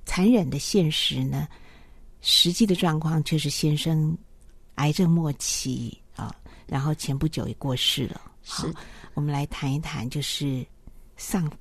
[0.06, 1.48] 残忍的现实呢，
[2.22, 4.16] 实际的状况却是先生
[4.76, 5.98] 癌症末期
[6.68, 8.22] 然后前不久也过世了。
[8.44, 8.68] 好，
[9.14, 10.66] 我们来谈一谈，就是
[11.18, 11.52] 上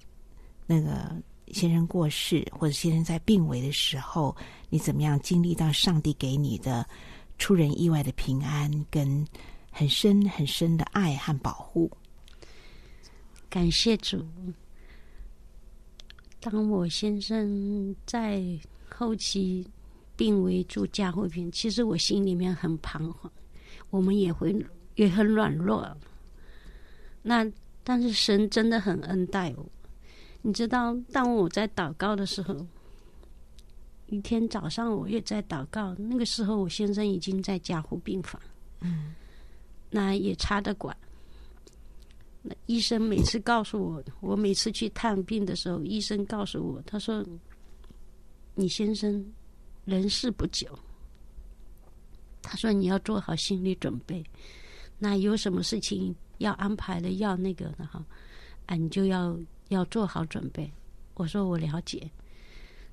[0.66, 1.14] 那个
[1.48, 4.36] 先生过世，或者先生在病危的时候，
[4.68, 6.86] 你怎么样经历到上帝给你的
[7.38, 9.26] 出人意外的平安，跟
[9.70, 11.90] 很深很深的爱和保护？
[13.48, 14.26] 感谢主。
[16.40, 18.42] 当我先生在
[18.90, 19.66] 后期
[20.16, 23.32] 病危住加护病，其实我心里面很彷徨，
[23.88, 24.54] 我们也会。
[24.94, 25.86] 也很软弱，
[27.22, 27.44] 那
[27.82, 29.66] 但是神真的很恩待我。
[30.42, 32.54] 你知道，当我在祷告的时候，
[34.06, 38.40] 一天早上我也在祷告，那个时候我先生已经在加护病房，
[38.80, 39.14] 嗯，
[39.90, 40.96] 那也插的管。
[42.42, 47.24] 那医生每次告诉我，我每次去探病的时候，医生告诉我，他说
[48.54, 49.24] ：“你先生
[49.86, 50.78] 人事不久。”
[52.42, 54.22] 他说：“你要做好心理准备。”
[54.98, 58.04] 那有什么事情要安排的，要那个的哈，
[58.66, 60.70] 啊，你就要要做好准备。
[61.14, 62.10] 我说我了解，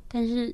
[0.07, 0.53] 但是，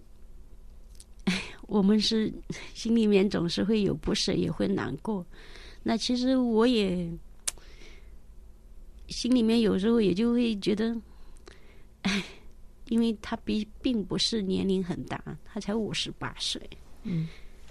[1.26, 2.32] 哎，我们是
[2.74, 5.26] 心里面总是会有不舍，也会难过。
[5.84, 7.10] 那其实我也
[9.10, 10.96] 心里面有时候也就会觉得，
[12.04, 12.24] 哎，
[12.88, 16.62] 因为他比并不是年龄很大，他才五十八岁，
[17.04, 17.28] 嗯，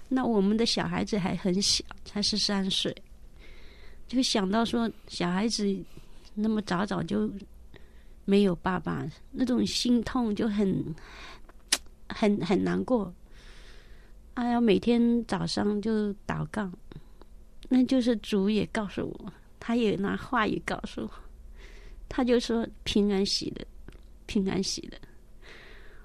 [0.07, 2.95] 那我们的小孩子还很小，才十三岁。
[4.07, 5.77] 就想到说，小孩子
[6.33, 7.29] 那么早早就
[8.25, 10.95] 没有爸爸，那种心痛就很
[12.09, 13.13] 很很难过。
[14.35, 16.71] 哎呀，每天早上就祷告，
[17.69, 21.11] 那就是主也告诉我，他也拿话语告诉我，
[22.07, 23.65] 他就说平安喜乐，
[24.25, 24.97] 平安喜乐。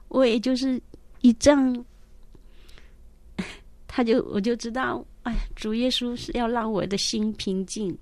[0.08, 0.80] 我也就是
[1.20, 1.84] 一这样，
[3.86, 5.04] 他就我就知道。
[5.22, 7.96] 哎，主耶稣是要让我的心平静，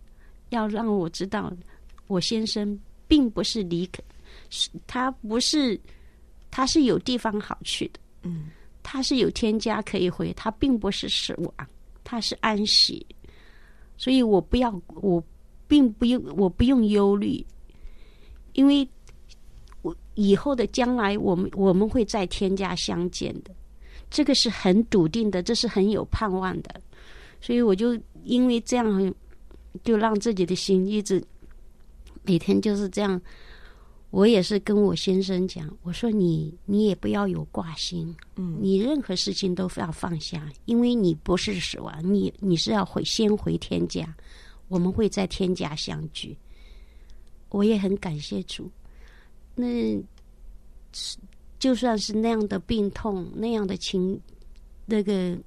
[0.49, 1.53] 要让我知道，
[2.07, 4.03] 我先生并不是离开，
[4.49, 5.79] 是他不是，
[6.51, 8.49] 他是有地方好去的，嗯，
[8.83, 11.55] 他是有天家可以回，他并不是死亡，
[12.03, 13.05] 他是安息，
[13.99, 15.23] 所以我不要，我
[15.69, 17.45] 并不用，我不用忧虑，
[18.55, 18.89] 因为
[19.83, 23.55] 我以后的将来，我们我们会在天家相见的，
[24.09, 26.81] 这个是很笃定的，这是很有盼望的。
[27.41, 29.15] 所以我就因为这样，
[29.83, 31.23] 就让自己的心一直
[32.23, 33.21] 每天就是这样。
[34.11, 44.13] 我也是跟我先生讲，我说你你也不要有挂心，嗯，你任何事情都要放下，因为你不是死亡，你你是要回先回天家，
[44.67, 46.37] 我们会在天家相聚。
[47.51, 48.69] 我也很感谢主，
[49.55, 49.97] 那
[51.61, 54.21] 就算是那样的病痛，那样的情，
[54.87, 55.39] 那个。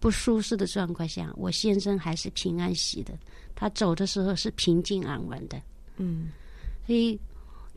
[0.00, 3.12] 不舒适的状况下，我先生还是平安喜的。
[3.54, 5.60] 他走的时候是平静安稳的。
[5.96, 6.30] 嗯，
[6.86, 7.18] 所以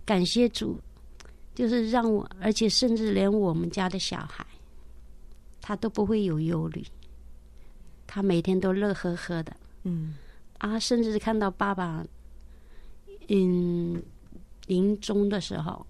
[0.06, 0.80] 感谢主，
[1.56, 4.46] 就是让我，而且甚至连我们家的小孩，
[5.60, 6.84] 他都不会有忧虑。
[8.06, 9.56] 他每天都乐呵呵的。
[9.84, 10.16] 嗯，
[10.60, 12.06] 啊，甚至看到爸爸，
[13.30, 14.02] 嗯，
[14.68, 15.84] 临终的时候，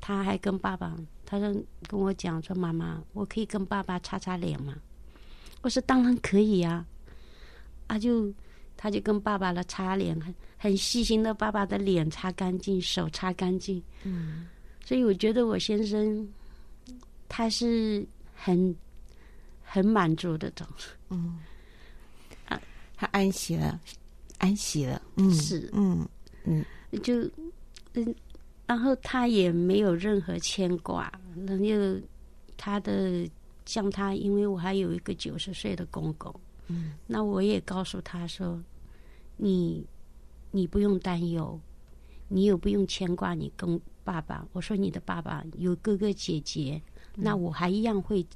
[0.00, 1.54] 他还跟爸爸，他说
[1.88, 4.74] 跟我讲说：“妈妈，我可以跟爸爸擦擦脸吗？”
[5.64, 6.86] 我说：“当然可以啊。”
[7.88, 8.32] 啊，就
[8.76, 13.82] 他就跟爸爸的擦脸，很很细心的，爸爸的脸擦干净，手擦干净。
[14.04, 14.46] 嗯，
[14.84, 16.26] 所以我觉得我先生
[17.28, 18.74] 他是很
[19.62, 20.66] 很满足的种，
[21.10, 21.38] 嗯。
[22.46, 22.60] 啊
[22.96, 23.80] 他安息了，
[24.38, 26.08] 安息了，嗯，是，嗯
[26.44, 26.64] 嗯，
[27.02, 27.28] 就
[27.94, 28.14] 嗯，
[28.66, 32.00] 然后他也没有任何牵挂，那就
[32.56, 33.28] 他的
[33.66, 36.34] 像他，因为我还有一个九十岁的公公，
[36.68, 38.62] 嗯，那我也告诉他说，
[39.36, 39.84] 你
[40.50, 41.58] 你不用担忧，
[42.28, 46.80] 你也不用牵挂你公爸爸，我说你的爸爸有哥哥姐姐，
[47.14, 48.26] 嗯，那我还一样会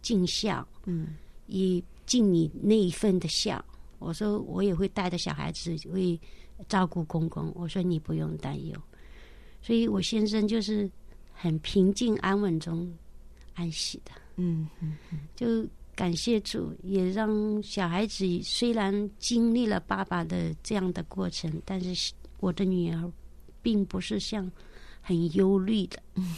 [0.00, 3.62] 尽孝，嗯，也尽你那一份的孝。
[3.98, 6.18] 我说我也会带着小孩子，会
[6.68, 7.52] 照顾公公。
[7.54, 8.80] 我说你不用担忧，
[9.60, 10.90] 所以我先生就是
[11.34, 12.96] 很平静安稳中
[13.54, 14.12] 安息的。
[14.38, 14.96] 嗯嗯，
[15.36, 15.46] 就
[15.94, 23.12] 感谢主，也让小孩子虽然经历了爸爸的这样的过程，但是我的女儿
[23.60, 24.50] 并不是像
[25.02, 26.00] 很忧虑的。
[26.14, 26.36] 嗯，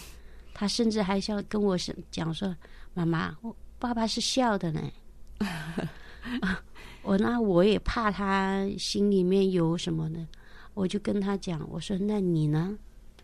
[0.54, 1.76] 她甚至还想跟我
[2.10, 2.56] 讲说
[2.94, 4.82] ：“妈妈，我爸爸是笑的呢。
[7.02, 10.28] ”我那我也怕他心里面有什么呢，
[10.74, 12.76] 我就跟他讲，我说那你呢？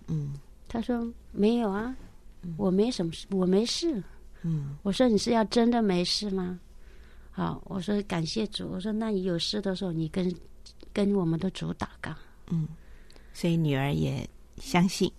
[0.09, 0.35] 嗯，
[0.69, 1.95] 他说没有啊，
[2.57, 4.03] 我没什么事，我没事。
[4.43, 6.59] 嗯，我说你是要真的没事吗？
[7.31, 8.69] 好，我说感谢主。
[8.69, 10.35] 我说那你有事的时候，你跟
[10.93, 12.15] 跟我们的主祷告。
[12.51, 12.67] 嗯，
[13.33, 15.11] 所以女儿也相信。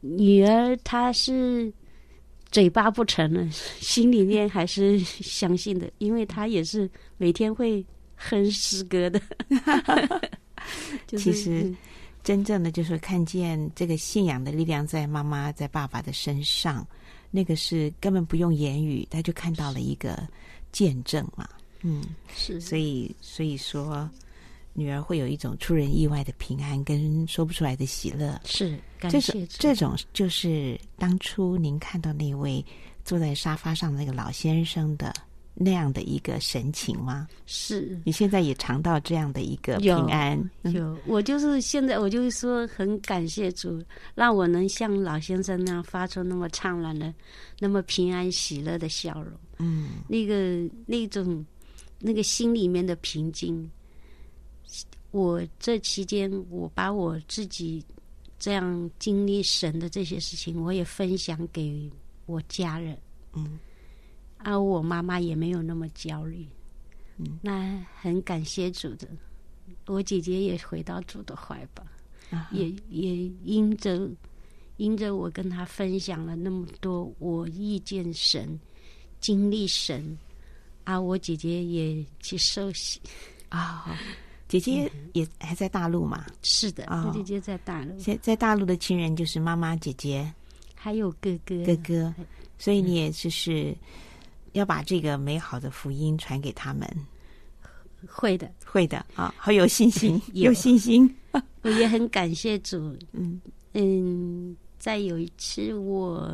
[0.00, 1.72] 女儿她是
[2.50, 7.84] 嘴巴不承认， 心里面还是相信的，因为她也是每天会。
[8.16, 9.20] 哼诗歌的，
[11.18, 11.74] 其实
[12.22, 16.86] 真正的就是看见这个信仰的力量在妈妈在爸爸的身上，
[17.36, 20.16] 那个是根本不用言语，他就看到了一个
[20.70, 21.48] 见证嘛。
[21.80, 22.00] 嗯，
[22.32, 24.08] 是，所以所以说，
[24.72, 28.40] 女儿会有一种出人意外的平安跟说不出来的喜乐。
[28.44, 32.64] 是，这种这种就是当初您看到那位
[33.04, 35.12] 坐在沙发上的那个老先生的。
[35.56, 37.28] 那样的一个神情吗？
[37.46, 40.36] 是，你现在也尝到这样的一个平安。
[40.62, 43.80] 有，有我就是现在，我就是说很感谢主，
[44.16, 47.14] 让我能像老先生那样发出那么灿烂的、
[47.60, 49.32] 那么平安喜乐的笑容。
[49.58, 51.46] 嗯，那个那种
[52.00, 53.70] 那个心里面的平静，
[55.12, 57.80] 我这期间我把我自己
[58.40, 61.88] 这样经历神的这些事情，我也分享给
[62.26, 62.98] 我家人。
[63.34, 63.56] 嗯。
[64.44, 66.46] 啊，我妈妈也没有那么焦虑，
[67.16, 69.08] 嗯，那很感谢主的，
[69.86, 71.82] 我姐姐也回到主的怀抱，
[72.30, 74.08] 啊、也也因着
[74.76, 78.60] 因着我跟她分享了那么多我遇见神、
[79.18, 80.16] 经历神，
[80.84, 83.00] 啊，我姐姐也去受洗。
[83.48, 83.96] 啊，
[84.46, 86.26] 姐姐也还在大陆嘛？
[86.42, 90.30] 是的，哦、我姐姐在大陆，在在大陆的亲人就是妈妈、姐姐，
[90.74, 92.14] 还有哥哥，哥哥，
[92.58, 93.74] 所以你也就是。
[94.54, 96.88] 要把这个美好的福音传给他们，
[98.08, 101.14] 会的，会的啊，好有信心， 有，有信心。
[101.62, 103.40] 我也很感谢主，嗯。
[103.76, 106.30] 嗯，在有一次我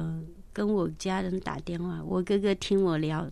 [0.52, 3.26] 跟我家人打电话，我哥哥听我聊，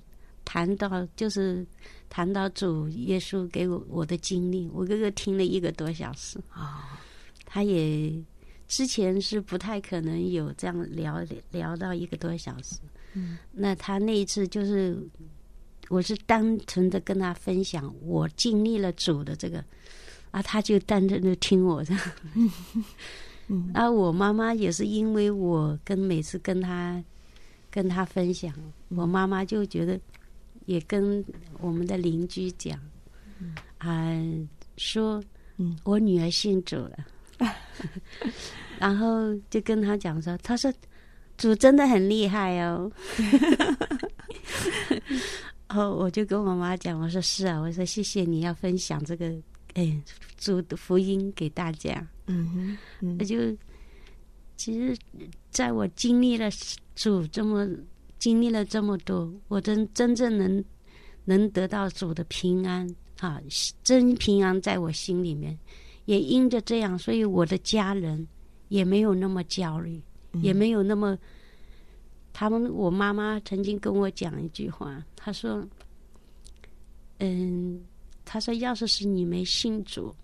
[0.47, 1.67] 谈到就是
[2.09, 6.39] 谈到主耶稣给我我的经历，我哥哥听了一个多小时。
[6.49, 6.97] 啊，哦，
[7.45, 8.11] 他也
[8.67, 12.77] 之前是不太可能有这样聊聊到一个多小时。
[13.19, 14.97] 嗯，那他那一次就是，
[15.89, 19.65] 我是单纯的跟他分享我经历了主的这个，
[20.31, 21.95] 啊，他就单纯的听我的，
[23.75, 27.03] 啊，我妈妈也是因为我跟每次跟他
[27.71, 28.55] 跟他分享，
[28.89, 29.99] 我妈妈就觉得
[30.67, 31.25] 也跟
[31.61, 32.79] 我们的邻居讲，
[33.79, 34.13] 啊，
[34.77, 35.23] 说，
[35.57, 37.07] 嗯，我女儿信主了，
[38.79, 40.73] 然后就跟他讲说，他说。
[41.39, 42.91] 主真的很厉害哦，
[45.71, 49.33] 哦，我就跟我妈妈讲，我说是啊，我说谢谢你要分享这个，
[49.75, 49.97] 哎，
[50.37, 52.05] 主的福音给大家。
[52.27, 52.77] 嗯哼，
[53.17, 53.37] 那、嗯、就
[54.57, 54.97] 其实，
[55.51, 56.51] 在我经历了
[56.97, 57.65] 主这么
[58.19, 60.65] 经历了这么多，我真真正能
[61.25, 62.85] 能得到主的平安
[63.21, 63.41] 啊，
[63.85, 65.57] 真平安在我心里面，
[66.07, 68.27] 也因着这样，所以我的家人
[68.69, 70.03] 也没有那么焦虑。
[70.35, 71.19] 也没有那么，
[72.33, 75.67] 他们我妈妈曾经跟我讲一句话，她说
[77.19, 77.83] ：“嗯，
[78.25, 80.15] 她说要是是你没信主，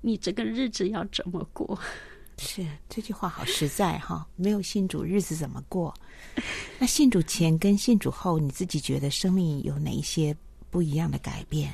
[0.00, 1.78] 你这个日子要怎么过？
[2.36, 5.94] 是这句话好实在哈，没有信主，日子怎么过？
[6.80, 10.36] 那信主前跟信主后，你自己觉得生命有哪一些
[10.68, 11.72] 不一样的改变？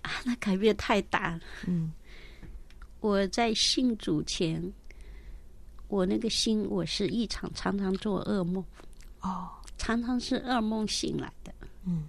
[0.00, 1.40] 啊，那改变太大了。
[1.66, 1.92] 嗯，
[3.00, 4.72] 我在信主前，
[5.94, 8.64] 我那个心，我是一场常常做噩梦，
[9.20, 11.54] 哦，常常是噩梦醒来的。
[11.84, 12.08] 嗯，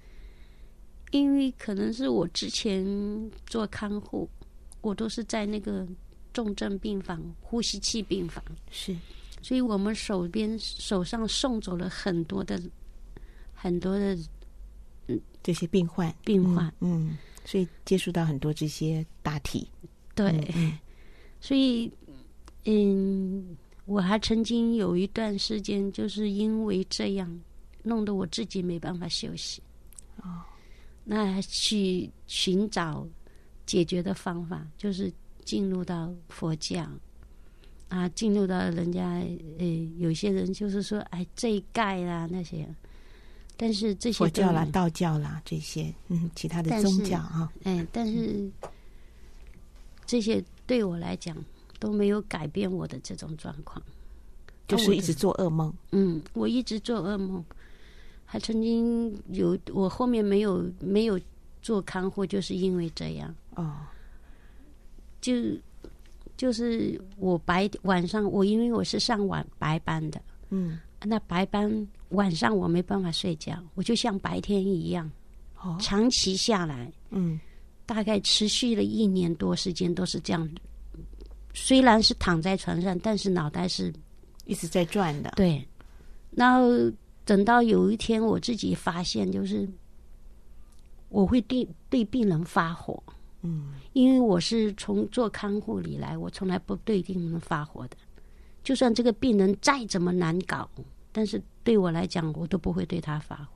[1.12, 2.84] 因为可能是我之前
[3.46, 4.28] 做看护，
[4.82, 5.88] 我都是在那个。
[6.34, 8.44] 重症病房、呼吸器病房。
[8.70, 8.94] 是，
[9.42, 12.62] 所以我们手边手上送走了很多的、
[13.54, 14.14] 很多的
[15.08, 16.14] 嗯这些病患。
[16.26, 16.68] 病患。
[16.82, 19.66] 嗯，嗯，所以接触到很多这些大体。
[20.14, 20.78] 对，
[21.40, 21.90] 所以
[22.66, 23.56] 嗯，
[23.86, 27.42] 我还曾经有一段时间就是因为这样
[27.84, 29.62] 弄得我自己没办法休息。
[30.18, 30.42] 哦，
[31.04, 33.08] 那去寻找
[33.66, 35.12] 解决的方法就是。
[35.46, 36.90] 进入到佛教。
[37.88, 39.22] 啊，进入到人家
[39.60, 39.66] 呃，
[40.00, 42.68] 有些人就是说，哎，这一概啦那些，
[43.56, 48.50] 但是这些佛教啦、道教啦这些，嗯，其他的宗教啊，哎，但是
[50.08, 51.38] 这些对我来讲
[51.80, 53.82] 都没有改变我的这种状况，
[54.68, 55.74] 就是一直做噩梦。
[55.92, 57.44] 嗯，我一直做噩梦，
[58.26, 61.20] 还曾经有我后面没有没有
[61.62, 63.34] 做看护，就是因为这样。
[63.56, 63.76] 哦。
[65.22, 65.34] 就
[66.38, 75.10] 就是我白晚上我因为我是上晚白班的，嗯，那白班晚上我没办法睡觉，我就像白天一样，
[75.60, 77.40] 哦，长期下来，嗯，
[77.88, 80.48] 大概持续了一年多时间都是这样，
[81.56, 83.92] 虽然是躺在床上，但是脑袋是
[84.46, 85.66] 一直在转的，对。
[86.32, 86.70] 然后
[87.24, 89.68] 等到有一天我自己发现，就是
[91.10, 93.02] 我会对对病人发火。
[93.42, 97.96] 嗯，因为我是从做看护里来，我从来不对病人发火的。
[98.64, 100.70] 就算这个病人再怎么难搞，
[101.12, 103.48] 但是对我来讲，我都不会对他发火。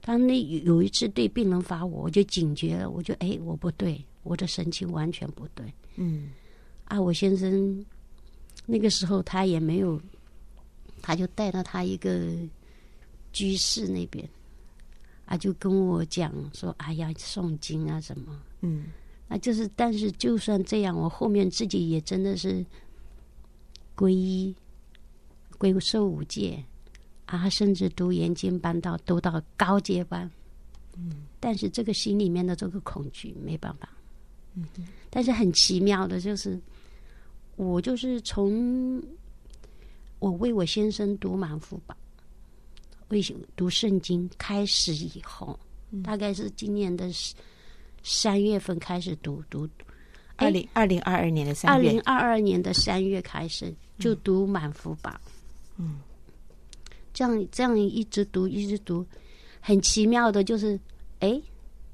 [0.00, 5.66] 当那有一次对病人发火，我就警觉了，我就哎，我不对，我的神情完全不对。
[5.96, 6.30] 嗯，
[6.86, 7.84] 啊，我先生
[8.64, 10.00] 那个时候他也没有，
[11.02, 12.32] 他就带到他一个
[13.32, 14.28] 居士那边，
[15.26, 18.86] 啊，就跟我讲说，哎呀，诵经啊什么，嗯。
[19.28, 22.64] 那就是，但是就算这样，我后面自己也真的是
[23.96, 24.54] 皈依、
[25.58, 26.62] 皈受五戒
[27.24, 30.30] 啊，甚至读研经班到读到高阶班。
[30.96, 33.88] 嗯，但是这个心里面的这个恐惧没办法。
[34.54, 34.64] 嗯，
[35.10, 36.60] 但是很奇妙的就是，
[37.56, 39.02] 我就是从
[40.18, 41.96] 我为我先生读满福宝，
[43.08, 43.20] 为
[43.56, 45.58] 读圣经开始以后，
[45.90, 47.10] 嗯，大概是今年的。
[48.08, 49.68] 三月份开始读读，
[50.36, 55.20] 二零二零二二年的三月，二零二二年的三月开始就读满福宝，
[55.76, 55.98] 嗯，
[57.12, 59.04] 这样这样一直读一直读，
[59.60, 60.78] 很奇妙的就是，
[61.18, 61.42] 哎，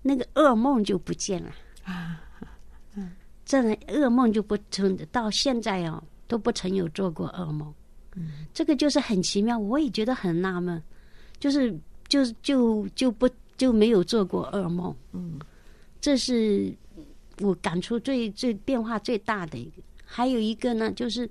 [0.03, 1.51] 那个噩梦就不见了。
[1.85, 2.22] 啊，
[3.61, 7.73] 嗯，这噩梦就不曾到现在哦都不曾有做过噩梦，
[8.15, 10.83] 嗯，这个就是很奇妙，我也觉得很纳闷，
[11.39, 11.77] 就是
[12.09, 15.39] 就就就不就没有做过噩梦，嗯。
[16.01, 16.75] 这是
[17.39, 21.31] 我感触最最变化最大的一个，还有一个呢，就是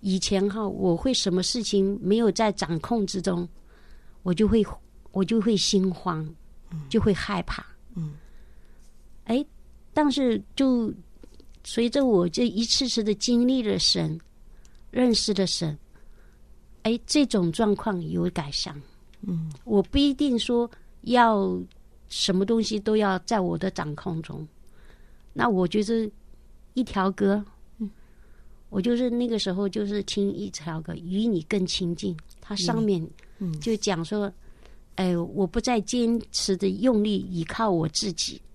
[0.00, 3.46] 以前哈，我会什么事情没有在掌控之中，
[4.22, 4.64] 我就会
[5.12, 6.26] 我就会心慌，
[6.88, 7.62] 就会害怕，
[7.94, 8.14] 嗯，
[9.24, 9.44] 哎，
[9.92, 10.90] 但是就
[11.64, 14.20] 随着我这一次次的经历了神，
[14.90, 15.76] 认识了神，
[16.82, 18.80] 哎，这种状况有改善，
[19.22, 20.70] 嗯，我不一定说
[21.02, 21.60] 要。
[22.10, 24.46] 什么东西都要在我的掌控中，
[25.32, 26.08] 那我就是
[26.74, 27.44] 一条歌，
[27.78, 27.90] 嗯，
[28.68, 32.16] 我就是那个时候就是听一条歌，与你更亲近。
[32.40, 33.04] 它上面
[33.60, 34.32] 就讲说，
[34.94, 38.53] 哎、嗯，我不再坚持的用力依靠我自己，嗯，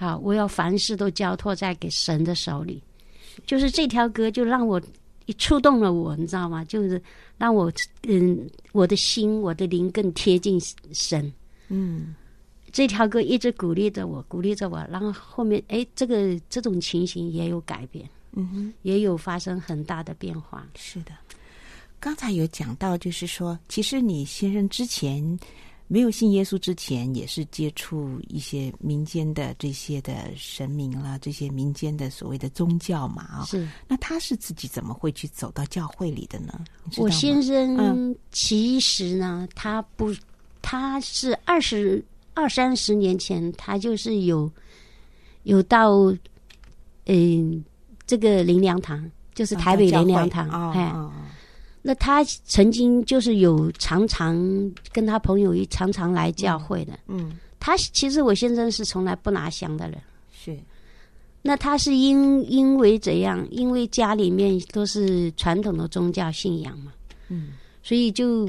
[0.00, 2.80] 好，我要凡事都交托在给神的手里。
[3.44, 4.80] 就是这条歌就让我
[5.26, 6.64] 一触动了我，你知道吗？
[6.66, 7.02] 就是
[7.36, 7.72] 让我
[8.04, 10.56] 嗯，我的心，我的灵更贴近
[10.92, 11.32] 神，
[11.66, 12.14] 嗯。
[12.70, 20.64] 这条歌一直鼓励着我，鼓励着我，然后后面哎，这个这种情形也有改变，嗯哼，也有发生很大的变化。
[20.76, 21.12] 是的，
[21.98, 25.38] 刚才有讲到，就是说，其实你先生之前
[25.88, 33.44] 没有信耶稣之前，也是接触一些民间的这些的神明啦，这些民间的所谓的宗教嘛啊。
[33.46, 36.64] 是，那他是自己怎么会去走到教会里的呢？
[36.96, 40.14] 我先生其实呢，嗯、他不，
[40.62, 42.04] 他是二十。
[42.34, 44.48] 二三十年前，他就是有
[45.42, 45.90] 有到，
[47.06, 47.64] 嗯，
[48.06, 50.94] 这个灵粮堂就是台北灵粮堂，哎，
[51.88, 54.36] 那他曾经就是有常常
[54.92, 59.98] 跟他朋友一常常来教会的，嗯，嗯他其实我先生是从来不拿香的人，
[60.30, 60.54] 是。
[61.40, 63.42] 那他是因因为怎样？
[63.50, 66.92] 因为家里面都是传统的宗教信仰嘛，
[67.28, 68.46] 嗯，所以就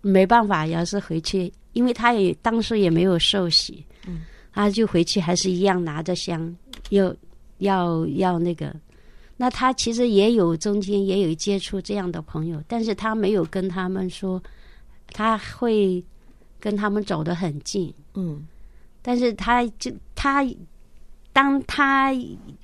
[0.00, 4.20] 没办法，要是回去，因为他也当时也没有受洗，嗯，
[4.52, 6.56] 他就回去还是一样拿着香，
[6.90, 7.12] 要
[7.58, 8.72] 要要那个。
[9.40, 14.42] 那他其实也有中间也有接触这样的朋友，但是他没有跟他们说，
[15.14, 16.04] 他会
[16.60, 18.46] 跟他们走得很近，嗯，
[19.00, 20.46] 但是他就他。
[21.32, 22.12] 当他，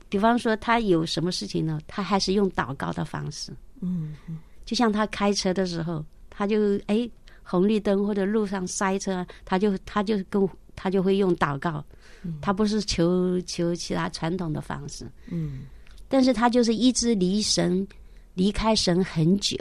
[0.08, 3.52] 比方说他有什么事情呢，他还是用祷告的方式。
[3.80, 4.16] 嗯，
[4.64, 7.08] 就像他开车的时候，他就哎
[7.44, 11.82] 红绿灯或者路上塞车，他就他就跟他就会用祷告。
[12.24, 15.08] 嗯，他不是求求其他传统的方式。
[15.28, 15.60] 嗯，
[16.08, 17.86] 但是他就是一直离神
[18.34, 19.56] 离开神很久，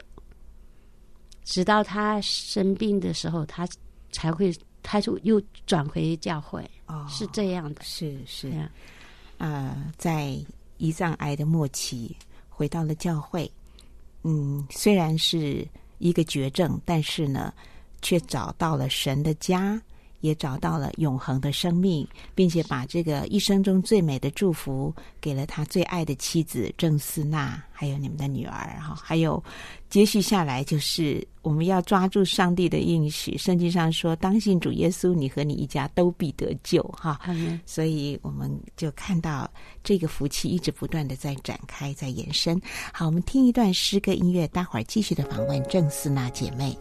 [1.44, 3.68] 直到他生病的时候，他
[4.12, 6.70] 才会他就又转回教会。
[6.88, 8.52] 哦，是这样的，是是。
[9.38, 10.38] 呃，在
[10.78, 12.16] 胰脏癌的末期，
[12.50, 13.52] 回到了教会。
[14.24, 15.68] 嗯，虽然是
[15.98, 17.54] 一个绝症，但是呢，
[18.02, 19.82] 却找到了神的家。
[20.26, 29.42] 也找到了永恒的生命，并且把这个一生中最美的祝福给了他最爱的妻子郑思娜，还有你们的女儿哈，还有
[29.90, 37.20] 接续下来就是我们要抓住上帝的应许，圣经上说：“当信主耶稣，你和你一家都必得救。”哈，
[37.66, 39.50] 所以我们就看到
[39.84, 42.60] 这个福气一直不断的在展开，在延伸。
[42.92, 46.76] 好，我们听一段诗歌音乐，待会儿继续的访问郑思娜姐妹。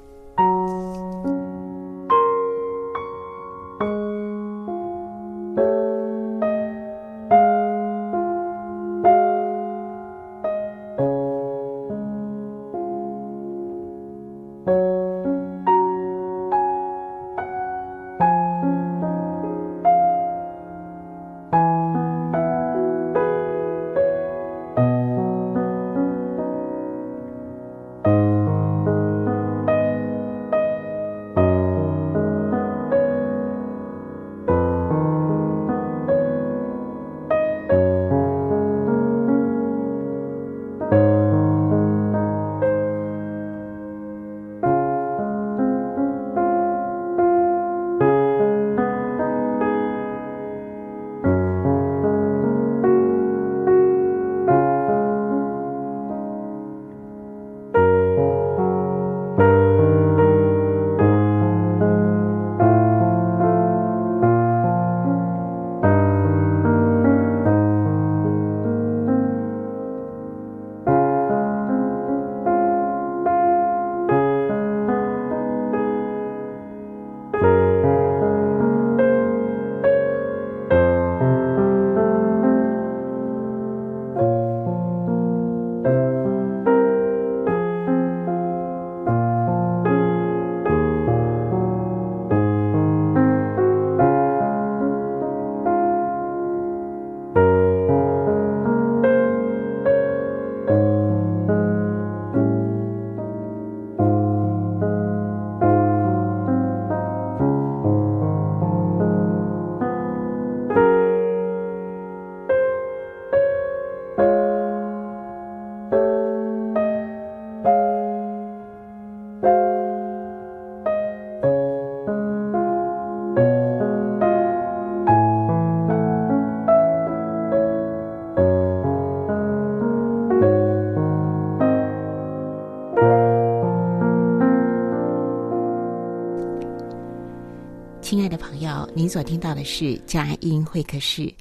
[139.15, 141.33] 所听到的是佳音会客室，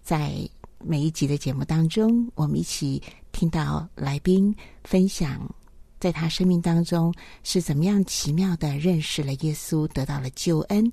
[0.00, 0.48] 在
[0.78, 3.02] 每一集的节目当中，我们一起
[3.32, 4.54] 听到来宾
[4.84, 5.52] 分享，
[5.98, 7.12] 在他生命当中
[7.42, 10.92] 是怎么样奇妙的认识了耶稣，得到了救恩，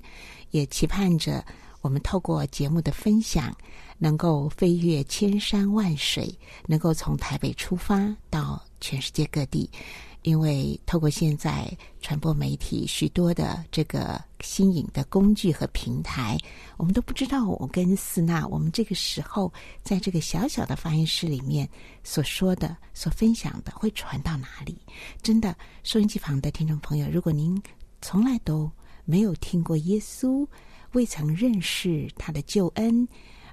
[0.50, 1.44] 也期盼着
[1.84, 3.54] 我们透过节目的分享，
[3.98, 6.34] 能够飞越千山万水，
[6.66, 9.68] 能够从台北出发到全世界各地。
[10.22, 11.70] 因为透过现在
[12.00, 16.38] 传播媒体许多的这个新颖的工具和平台，
[16.78, 21.68] 我们都不知道我跟思娜，我们这个时候在这个小小的发音室里面
[22.02, 24.78] 所说的、所分享的会传到哪里？
[25.20, 27.62] 真的，收音机旁的听众朋友，如果您
[28.00, 28.70] 从来都
[29.04, 30.48] 没有听过耶稣，
[30.94, 33.06] 未曾认识他的救恩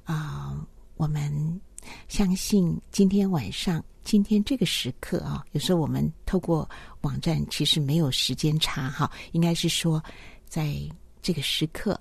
[0.03, 0.55] 啊。
[0.55, 1.59] 呃我们
[2.07, 6.69] 相信今天晚上，今天这个时刻啊，有时候我们透过
[7.01, 10.03] 网站其实没有时间差哈，应该是说
[10.47, 10.77] 在
[11.23, 11.99] 这个时刻。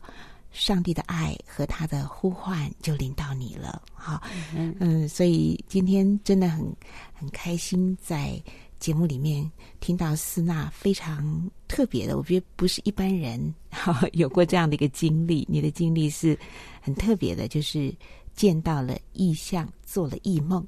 [0.53, 4.20] 上帝的爱和他的呼唤就临到你了，哈，
[4.53, 6.76] 嗯，嗯，所以今天真的很
[7.14, 8.43] 很开心，在
[8.81, 16.37] 节目里面听到思娜非常特别的，我觉得不是一般人哈 有过这样的一个经历，你的经历是
[16.81, 17.95] 很特别的，就是
[18.35, 20.66] 见到了异象，做了异梦，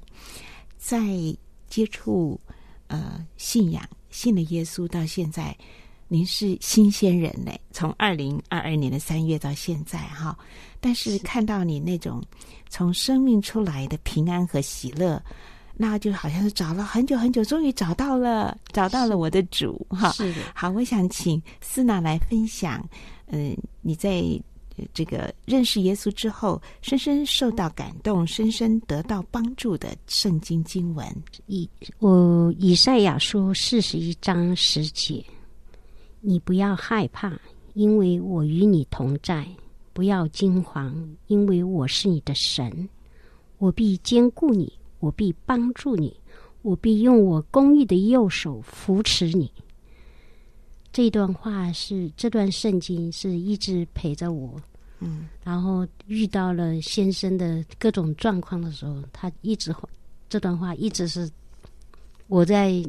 [0.76, 1.00] 在
[1.68, 2.38] 接触
[2.86, 5.56] 呃信仰，信了耶稣到现在。
[6.08, 10.36] 您是新鲜人嘞，从二零二二年的三月到现在哈，
[10.78, 12.22] 但是看到你那种
[12.68, 15.18] 从生命出来的平安和喜乐，
[15.76, 20.10] 那就好像是找了很久很久，终于找到了，找到了我的主哈。
[20.12, 22.86] 是的，好，我想请思娜来分享，
[23.26, 24.22] 嗯，你在
[24.94, 31.06] 这个认识耶稣之后，深深受到感动，深深得到帮助的圣经经文，
[31.46, 31.68] 以
[31.98, 35.24] 我以赛亚书四十一章十节。
[36.20, 37.32] 你不要害怕，
[37.74, 39.44] 因为我与你同在；
[39.92, 40.94] 不要惊慌，
[41.26, 42.88] 因为我是你的神。
[43.58, 46.16] 我必坚固你，我必帮助你，
[46.62, 49.52] 我必用我公义的右手扶持你。
[50.92, 54.62] 这段话是这段圣经是一直陪着我，
[55.00, 59.74] 嗯，然后遇到了先生的各种状况的时候，他一直
[60.28, 61.28] 这段话一直是
[62.28, 62.80] 我在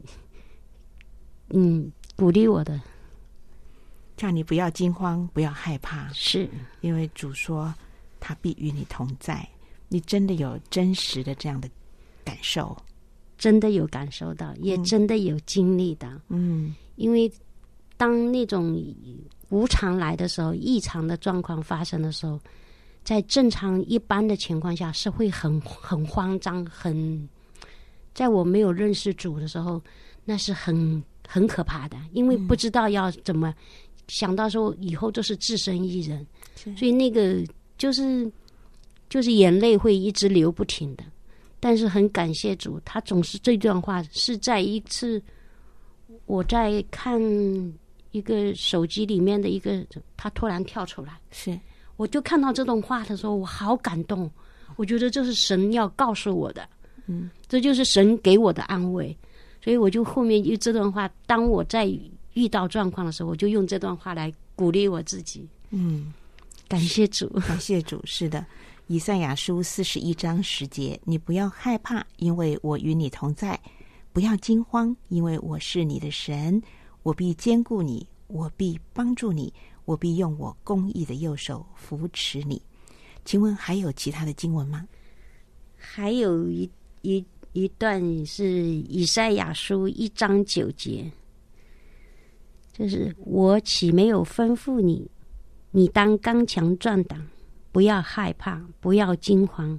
[1.50, 2.80] 嗯鼓励我的。
[4.16, 6.48] 叫你不要惊慌，不要害怕，是
[6.82, 7.74] 因为主说
[8.20, 9.46] 他必与你同在。
[9.90, 11.68] 你真的有真实的这样的
[12.24, 12.76] 感受，
[13.38, 16.22] 真的有感受到，也真的有经历的。
[16.30, 17.32] 嗯，因为
[17.98, 18.76] 当那种
[19.50, 22.40] 无常来的时候，异常的状况发生的时候，
[23.04, 27.30] 在正常一般的情况下是会很很慌张，很
[28.14, 29.82] 在我没有认识主的时候，
[30.26, 33.54] 那是很很可怕的，因为不知道要怎么。
[34.10, 36.28] 想到说以后就是自身一人，
[36.76, 37.42] 所以那个
[37.78, 38.30] 就是
[39.08, 41.06] 就是眼泪会一直流不停的。
[41.64, 45.22] 但是很感谢主，他总是这段话是在一次
[46.26, 47.22] 我在看
[48.12, 49.86] 一个手机里面的一个，
[50.18, 51.58] 他突然跳出来，是
[51.96, 54.30] 我就看到这段话的时候，我好感动。
[54.76, 56.68] 我觉得这是神要告诉我的，
[57.08, 59.18] 嗯，这就是神给我的安慰。
[59.64, 61.90] 所以我就后面用这段话，当我在。
[62.36, 65.48] 遇到状况的时候，我就用这段话来鼓励我自己。
[65.70, 66.12] 嗯，
[66.68, 68.02] 感谢主，感谢主。
[68.06, 68.44] 是的，
[68.88, 73.56] 以赛亚书四十一章十节：你不要害怕，因为我与你同在；
[74.12, 76.62] 不要惊慌，因为我是你的神，
[77.02, 79.54] 我必坚固你，我必帮助你，
[79.86, 82.62] 我必用我公义的右手扶持你。
[83.24, 84.86] 请问还有其他的经文吗？
[85.78, 86.70] 还有一
[87.04, 91.10] 一一段是以赛亚书一章九节。
[92.74, 95.10] 就是我岂没有吩咐你？
[95.72, 97.26] 你当刚强壮胆，
[97.74, 99.78] 不要害怕，不要惊慌。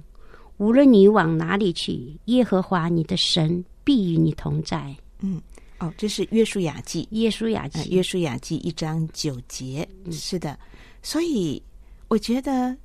[0.57, 4.95] 无论你往哪里去，耶和华你的神必与你同在。
[5.21, 5.41] 嗯，
[5.79, 9.87] 哦，这是约书亚记，约书亚记，约书亚记一章九节。
[10.03, 10.59] 嗯，是的，
[11.01, 11.59] 所以
[12.07, 12.77] 我觉得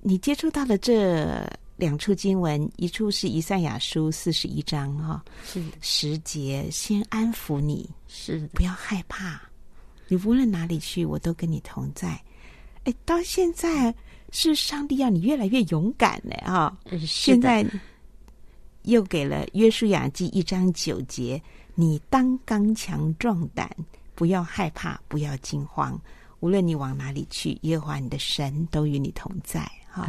[0.00, 1.48] 你接触到了这。
[1.78, 9.40] 两处经文，一处是以赛亚书四十一章哈，是十节，先安抚你，是不要害怕，
[10.06, 12.10] 你无论哪里去，我都跟你同在。
[12.84, 13.92] 哎，到现在
[14.32, 16.76] 是上帝让你越来越勇敢呢啊！
[17.06, 17.64] 现在
[18.82, 21.40] 又给了约书亚记一章九节，
[21.74, 23.70] 你当刚强壮胆，
[24.14, 26.00] 不要害怕，不要惊慌，
[26.40, 29.70] 无论你往哪里去，耶和华你的神都与你同在。
[29.94, 30.08] 好，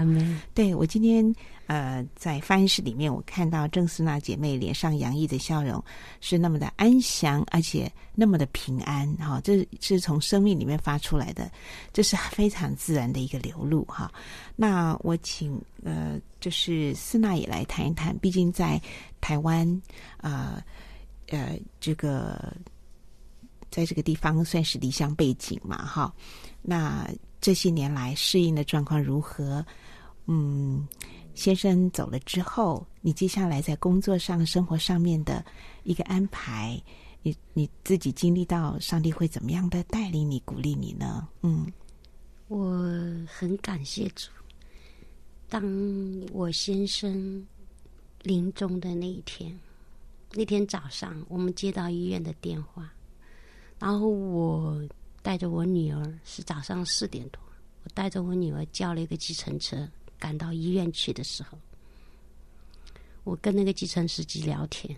[0.54, 1.36] 对，我今天
[1.68, 5.84] 呃在翻译室里面，我看到郑思娜姐妹脸上洋溢的笑容
[6.22, 9.14] 是那么的安详，而且那么的平安。
[9.18, 11.52] 哈，这是从生命里面发出来的，
[11.92, 13.84] 这是非常自然的一个流露。
[13.84, 14.10] 哈，
[14.56, 18.82] 那我请呃就是思娜也来谈一谈，毕竟在
[19.20, 19.68] 台湾
[20.16, 20.64] 啊
[21.28, 22.56] 呃，呃这个
[23.70, 26.14] 在这个地方算是离乡背景嘛，哈，
[26.62, 27.06] 那。
[27.44, 29.66] 这些年来适应的状况如何？
[30.28, 30.88] 嗯，
[31.36, 35.44] 先生走了之后，你接下来在工作上、生活上面的
[35.84, 36.82] 一个安排，
[37.22, 41.28] 你你自己经历到上帝会怎么样的带领你、鼓励你呢？
[41.42, 41.68] 嗯，
[42.48, 42.82] 我
[43.28, 44.30] 很感谢主。
[45.50, 45.62] 当
[46.32, 47.46] 我先生
[48.22, 49.60] 临终的那一天，
[50.32, 52.90] 那天早上我们接到医院的电话，
[53.80, 54.82] 然后我。
[55.24, 57.42] 带着我女儿是早上四点多，
[57.84, 61.58] 我带着我女儿叫了一个计程车赶到医院去的时候，
[63.24, 64.96] 我跟那个计程司机聊天，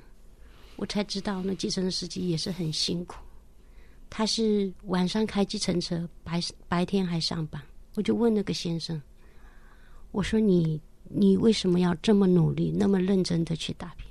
[0.76, 3.24] 我才知道那计程司机也是很辛苦。
[4.10, 7.62] 他是晚上开计程车，白白天还上班。
[7.94, 9.02] 我就问那个先生，
[10.12, 14.08] 我说你你为什么要这么努力，那么认真的去打拼？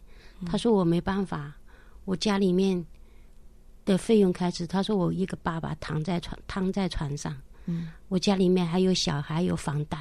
[0.47, 1.57] 他说我没办法，
[2.05, 2.85] 我家里面
[3.85, 4.66] 的费用开支。
[4.66, 9.99] 他说我一个爸爸躺在床躺在床上，嗯，我家里面还有小孩有房贷。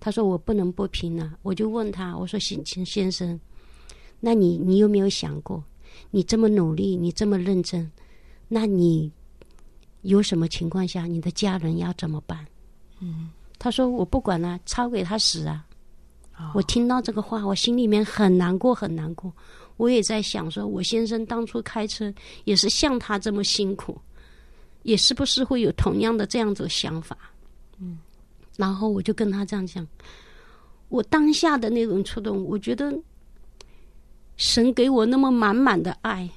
[0.00, 1.32] 他说我不能不拼了。
[1.42, 3.38] 我就问他，我说先先生，
[4.20, 5.62] 那你你有没有想过，
[6.10, 7.90] 你这么努力，你这么认真，
[8.48, 9.10] 那你？
[10.02, 12.44] 有什么情况下，你的家人要怎么办？
[12.98, 15.64] 嗯，他说我不管了，啊，抄给他死啊！
[16.36, 19.32] 哦，我听到这个话，我心里面很难过，很难过。
[19.76, 22.12] 我也在想，说我先生当初开车
[22.44, 24.00] 也是像他这么辛苦，
[24.82, 27.16] 也是不是会有同样的这样子想法？
[27.78, 27.98] 嗯，
[28.56, 29.86] 然后我就跟他这样讲，
[30.88, 32.96] 我当下的那种触动，我觉得
[34.36, 36.28] 神给我那么满满的爱。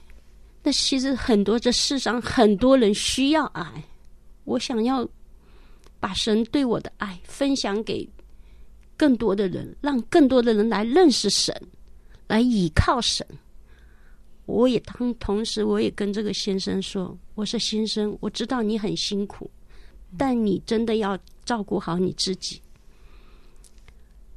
[0.64, 3.84] 那其实很多，这世上很多人需要爱，
[4.46, 5.08] 我想要
[6.00, 8.10] 把神对我的爱分享给
[8.98, 11.56] 更多的人，让更多的人来认识神，
[12.28, 13.26] 来倚靠神。
[14.46, 19.50] 我也当同时，我也跟这个先生说：“我说先生，我知道你很辛苦，
[20.18, 22.62] 但你真的要照顾好你自己。”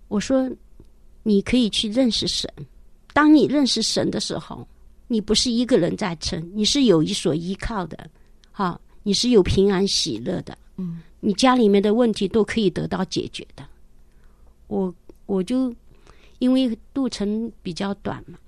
[0.08, 0.50] 我说
[1.22, 2.50] ：“你可以去认识神，
[3.12, 4.66] 当你认识神的时候。”
[5.10, 8.10] 你不是一个人在撑，你是有一所依靠的，
[8.52, 13.66] 好，你是有平安喜乐的，嗯，你家里面的问题都可以得到解决的。
[14.66, 15.74] 我我就
[16.38, 18.38] 因为路程比较短嘛，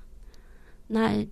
[0.87, 1.25] 那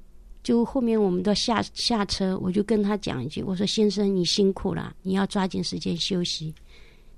[0.42, 6.54] 就后面我们都下下车，我就跟他讲一句，我说先生，你辛苦了，你要抓紧时间休息，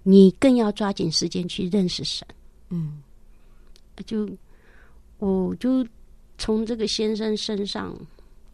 [0.03, 2.27] 你更要抓紧时间去认识神，
[2.71, 3.03] 嗯，
[4.07, 4.29] 就
[5.19, 5.87] 我就。
[6.43, 7.95] 从这个先生身上，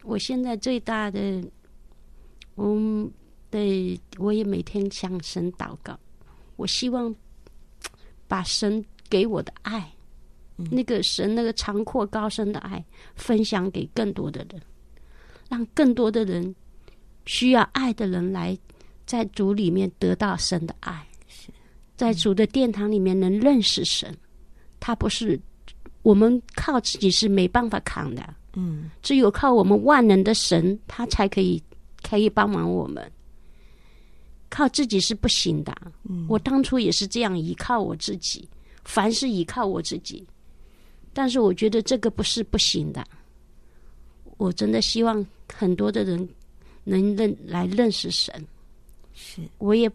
[0.03, 1.41] 我现在最大的，
[2.57, 3.09] 嗯，
[3.49, 5.97] 对，我也每天向神祷告。
[6.57, 7.15] 我希望
[8.27, 9.96] 把神给我的爱，嗯、
[10.71, 12.83] 那个神那个长阔高深的爱，
[13.15, 14.61] 分享给更多的人，
[15.49, 16.55] 让更多的人
[17.25, 18.57] 需要爱的人来
[19.05, 21.07] 在主里面得到神的爱，
[21.95, 24.15] 在主的殿堂里面能认识神，
[24.79, 25.39] 他不是。
[26.03, 31.61] 我们靠自己是没办法扛的，嗯，只有靠我们万能的神，他才可以
[32.01, 33.11] 可以帮忙我们。
[34.47, 35.75] 靠自己是不行的，
[36.07, 38.47] 嗯，我当初也是这样依靠我自己，
[38.85, 40.25] 凡事依靠我自己。
[41.17, 43.03] 但是我觉得这个不是不行的，
[44.37, 46.29] 我真的希望很多的人
[46.83, 48.31] 能认来认识神。
[49.15, 49.89] 是，我也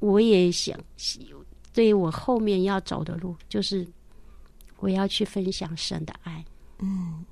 [0.00, 0.78] 我也想，
[1.72, 3.88] 对我后面要走的路就是。
[4.80, 6.44] 我要去分享神的爱。
[6.78, 7.24] 嗯，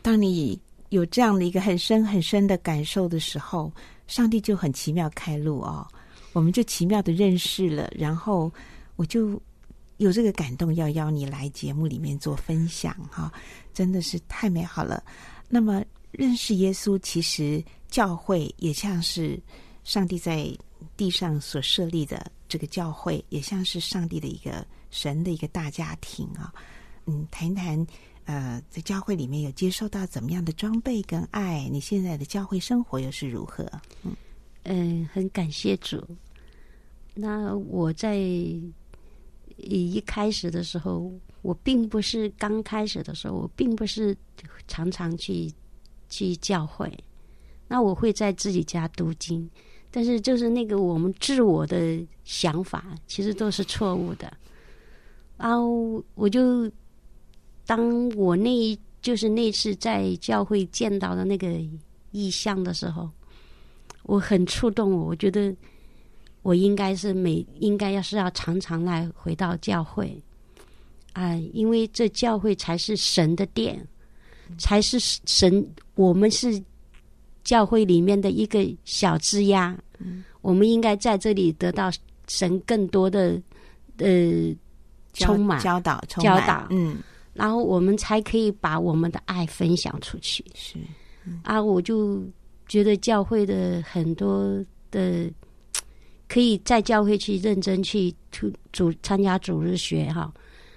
[0.00, 0.56] 当你
[0.90, 3.72] 有这样的一个很深很深的感受的时候，
[4.06, 5.84] 上帝就很奇妙开路哦，
[6.34, 7.90] 我们就奇妙的认识了。
[7.98, 8.48] 然后
[8.94, 9.42] 我就
[9.98, 13.32] 有这个感动，要邀你来节目里面做分享哈、
[13.72, 15.04] 真的是太美好了。
[15.48, 19.38] 那么认识耶稣，其实教会也像是
[19.84, 20.52] 上帝在
[20.96, 24.66] 地上所设立的这个教会，也像是上帝的一个。
[24.90, 26.50] 神的一个大家庭啊，
[27.04, 27.86] 嗯，谈谈，
[28.24, 31.68] 呃，在教会里面有接受到怎么样的装备跟爱？
[31.70, 33.70] 你现在的教会生活又是如何？
[34.02, 34.16] 嗯，
[34.62, 36.02] 嗯，很感谢主。
[37.12, 38.18] 那我在
[39.58, 44.16] 一开始的时候，我并不是刚开始的时候，我并不是
[44.66, 45.52] 常常去
[46.08, 46.92] 去教会。
[47.66, 49.48] 那我会在自己家读经，
[49.90, 54.32] 但是就是那个我们自我的想法，其实都是错误的。
[55.36, 56.70] 然后我就
[57.66, 61.60] 当我那一就是那次在教会见到的那个
[62.10, 63.10] 意象的时候，
[64.04, 65.54] 我很触动我，我觉得
[66.42, 70.20] 我应该是每应该要是要常常来回到教会
[71.12, 73.86] 啊，因为这教会才是神的殿，
[74.58, 76.62] 才是神，我们是
[77.44, 79.78] 教会里面的一个小枝丫，
[80.40, 81.90] 我们应该在这里得到
[82.26, 83.40] 神更多的
[83.98, 84.54] 呃。
[85.14, 86.98] 充满教导，教导，嗯，
[87.32, 90.44] 然后我们才可以把我们的爱分享出去。
[90.54, 90.78] 是，
[91.24, 92.22] 嗯、啊，我就
[92.68, 95.28] 觉得教会的很多的，
[96.28, 100.32] 可以在教会去认真去主主参加主日学哈，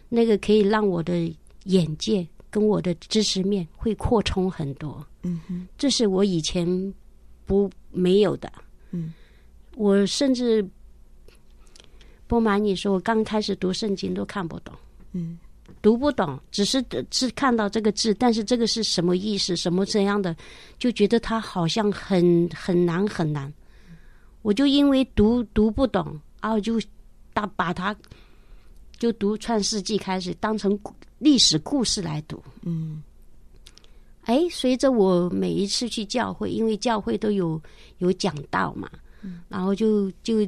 [0.09, 1.31] 那个可以让我的
[1.65, 5.05] 眼界跟我的知识面会扩充很多。
[5.23, 6.93] 嗯哼，这是我以前
[7.45, 8.51] 不没有的。
[8.91, 9.13] 嗯，
[9.75, 10.65] 我甚至。
[12.27, 14.73] 不瞒你说，我刚开始读圣经都看不懂。
[15.11, 15.37] 嗯，
[15.81, 20.33] 读不懂，只是只看到这个字，但是这个是什么意思，什么这样的，
[20.79, 23.53] 就觉得它好像很很难很难。
[24.41, 26.79] 我就因为读读不懂，然后就
[27.33, 27.95] 把把它
[28.97, 30.77] 就读《创世纪》开始当成
[31.17, 32.41] 历史故事来读。
[32.61, 33.03] 嗯，
[34.23, 37.61] 哎，随着我每一次去教会，因为教会都有
[37.99, 38.89] 有讲道嘛，
[39.47, 40.47] 然后就就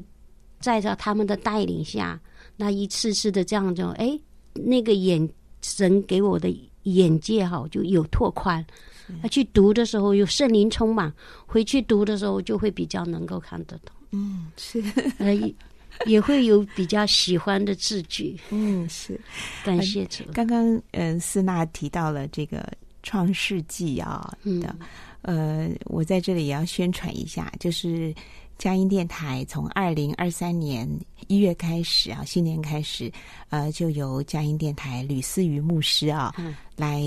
[0.60, 2.20] 在着他们的带领下，
[2.56, 4.20] 那一次次的这样就哎。
[4.56, 5.28] 那个眼
[5.64, 8.64] 神给我的眼界哈，就有拓宽。
[9.22, 11.12] 他去读的时候有圣灵充满，
[11.46, 13.96] 回去读的时候就会比较能够看得懂。
[14.12, 14.84] 嗯，是，
[15.18, 15.34] 呃，
[16.06, 18.38] 也会有比较喜欢的字句。
[18.50, 19.20] 嗯，是，
[19.64, 20.24] 感谢主。
[20.34, 22.68] 刚刚嗯，思娜提到了这个
[23.02, 24.76] 创世纪啊的，
[25.24, 28.14] 呃，我在这里也要宣传一下，就是。
[28.60, 30.88] 佳音电台从二零二三年
[31.28, 33.12] 一月开始啊，新年开始，
[33.50, 37.02] 呃，就由佳音电台吕思瑜牧师啊，嗯、来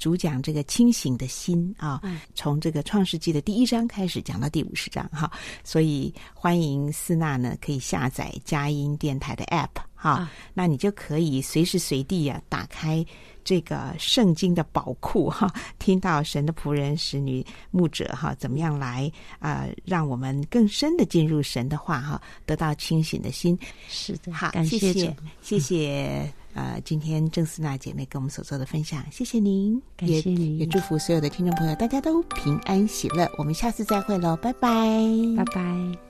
[0.00, 5.30] 主讲这个清醒的心啊，嗯、从这个创世纪的第一章开始讲到第五十章哈，
[5.62, 13.04] 所以欢迎思娜呢可以下载佳音电台的 App 哈，啊、那你就可以随时随地啊打开。
[13.50, 23.58] 这个圣经的宝库哈， 听到神的仆人、使女、牧者哈，怎么样来啊、呃，让我们更深的进入神的话哈，得到清醒的心。
[23.88, 33.28] 是的，好，感谢谢谢，谢谢呃，今天郑思娜姐妹跟我们所做的分享，谢谢您，感谢您，也，也祝福所有的听众朋友，大家都平安喜乐。
[33.36, 34.70] 我们下次再会喽，拜拜，
[35.36, 36.09] 拜拜。